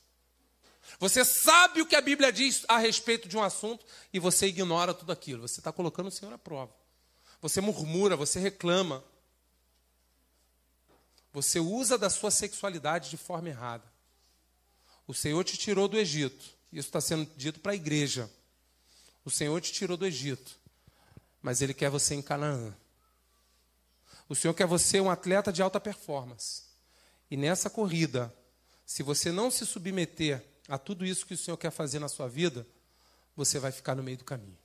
[1.02, 4.94] Você sabe o que a Bíblia diz a respeito de um assunto e você ignora
[4.94, 5.46] tudo aquilo.
[5.46, 6.72] Você está colocando o Senhor à prova.
[7.42, 9.04] Você murmura, você reclama.
[11.34, 13.84] Você usa da sua sexualidade de forma errada.
[15.06, 16.46] O Senhor te tirou do Egito.
[16.72, 18.32] Isso está sendo dito para a igreja.
[19.26, 20.62] O Senhor te tirou do Egito
[21.42, 22.74] mas Ele quer você em Canaã.
[24.30, 26.64] O Senhor quer você um atleta de alta performance.
[27.30, 28.34] E nessa corrida,
[28.86, 32.28] se você não se submeter a tudo isso que o Senhor quer fazer na sua
[32.28, 32.66] vida,
[33.36, 34.58] você vai ficar no meio do caminho.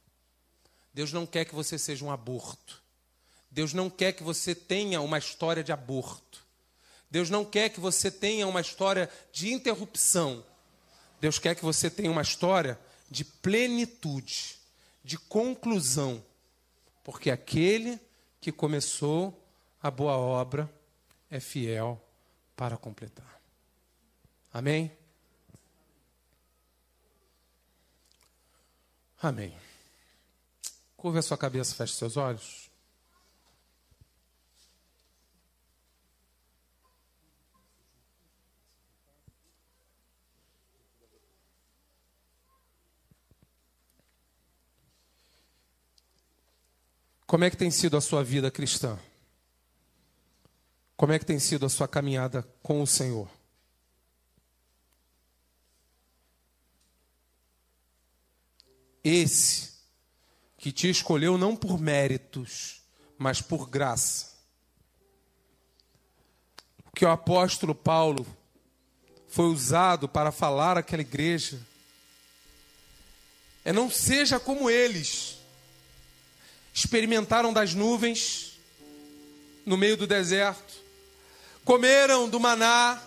[0.92, 2.82] Deus não quer que você seja um aborto.
[3.50, 6.44] Deus não quer que você tenha uma história de aborto.
[7.10, 10.44] Deus não quer que você tenha uma história de interrupção.
[11.20, 12.78] Deus quer que você tenha uma história
[13.10, 14.56] de plenitude,
[15.04, 16.22] de conclusão
[17.06, 18.00] porque aquele
[18.40, 19.40] que começou
[19.80, 20.68] a boa obra
[21.30, 22.04] é fiel
[22.56, 23.40] para completar.
[24.52, 24.90] Amém?
[29.26, 29.52] Amém.
[30.96, 32.70] Curva a sua cabeça, feche seus olhos.
[47.26, 48.96] Como é que tem sido a sua vida cristã?
[50.96, 53.35] Como é que tem sido a sua caminhada com o Senhor?
[59.08, 59.70] Esse
[60.58, 62.82] que te escolheu não por méritos,
[63.16, 64.34] mas por graça.
[66.84, 68.26] O que o apóstolo Paulo
[69.28, 71.64] foi usado para falar àquela igreja
[73.64, 75.38] é não seja como eles
[76.74, 78.58] experimentaram das nuvens
[79.64, 80.74] no meio do deserto,
[81.64, 83.00] comeram do maná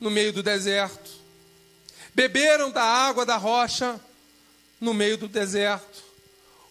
[0.00, 1.12] no meio do deserto,
[2.12, 4.00] beberam da água da rocha
[4.82, 6.02] no meio do deserto.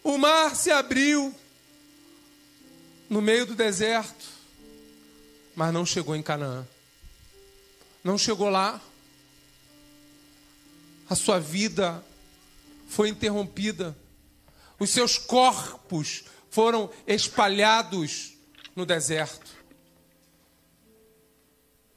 [0.04, 1.34] O mar se abriu
[3.10, 4.24] no meio do deserto,
[5.56, 6.64] mas não chegou em Canaã.
[8.04, 8.80] Não chegou lá.
[11.10, 12.04] A sua vida
[12.86, 13.96] foi interrompida
[14.82, 18.32] os seus corpos foram espalhados
[18.74, 19.48] no deserto.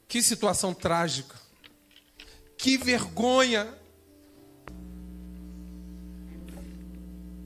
[0.08, 1.36] Que situação trágica.
[2.56, 3.74] Que vergonha.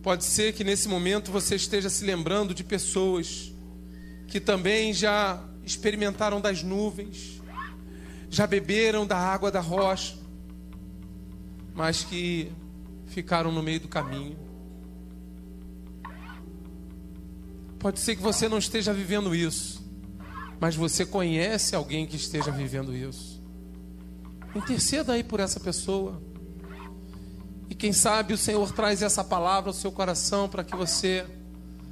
[0.01, 3.53] Pode ser que nesse momento você esteja se lembrando de pessoas
[4.27, 7.41] que também já experimentaram das nuvens,
[8.29, 10.17] já beberam da água da rocha,
[11.73, 12.51] mas que
[13.07, 14.37] ficaram no meio do caminho.
[17.77, 19.85] Pode ser que você não esteja vivendo isso,
[20.59, 23.41] mas você conhece alguém que esteja vivendo isso.
[24.55, 26.21] Interceda aí por essa pessoa.
[27.69, 31.25] E quem sabe o Senhor traz essa palavra ao seu coração para que você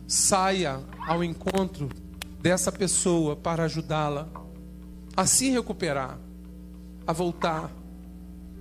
[0.08, 1.90] saia ao encontro
[2.41, 4.28] dessa pessoa para ajudá-la
[5.16, 6.18] a se recuperar,
[7.06, 7.72] a voltar,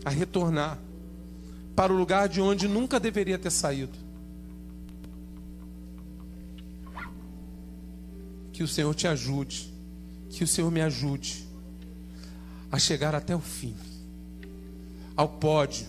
[0.05, 0.79] a retornar
[1.75, 3.97] para o lugar de onde nunca deveria ter saído.
[8.53, 9.73] Que o Senhor te ajude,
[10.31, 11.47] que o Senhor me ajude
[12.73, 13.77] a chegar até o fim,
[15.15, 15.87] ao pódio,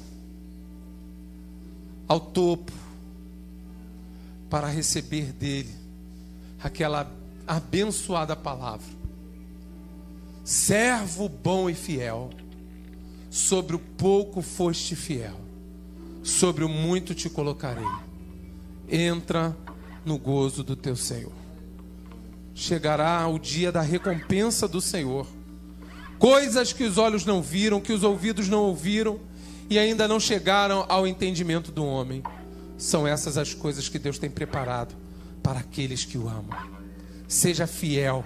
[2.08, 2.72] ao topo,
[4.50, 5.76] para receber dele
[6.64, 7.12] aquela
[7.46, 8.88] abençoada palavra.
[10.44, 12.30] Servo bom e fiel,
[13.30, 15.38] sobre o pouco foste fiel,
[16.24, 17.84] sobre o muito te colocarei.
[18.90, 19.56] Entra
[20.06, 21.34] no gozo do teu Senhor.
[22.56, 25.28] Chegará o dia da recompensa do Senhor.
[26.18, 29.20] Coisas que os olhos não viram, que os ouvidos não ouviram
[29.70, 32.24] e ainda não chegaram ao entendimento do homem.
[32.78, 34.96] São essas as coisas que Deus tem preparado
[35.42, 36.58] para aqueles que o amam.
[37.28, 38.24] Seja fiel.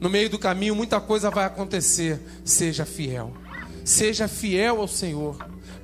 [0.00, 2.20] No meio do caminho, muita coisa vai acontecer.
[2.44, 3.32] Seja fiel.
[3.84, 5.36] Seja fiel ao Senhor.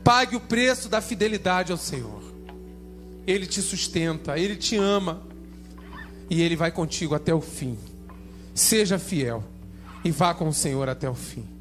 [0.02, 2.22] Pague o preço da fidelidade ao Senhor.
[3.26, 5.22] Ele te sustenta, ele te ama
[6.28, 7.78] e ele vai contigo até o fim.
[8.55, 9.42] Seja fiel
[10.05, 11.53] e vá com o Senhor até o fim.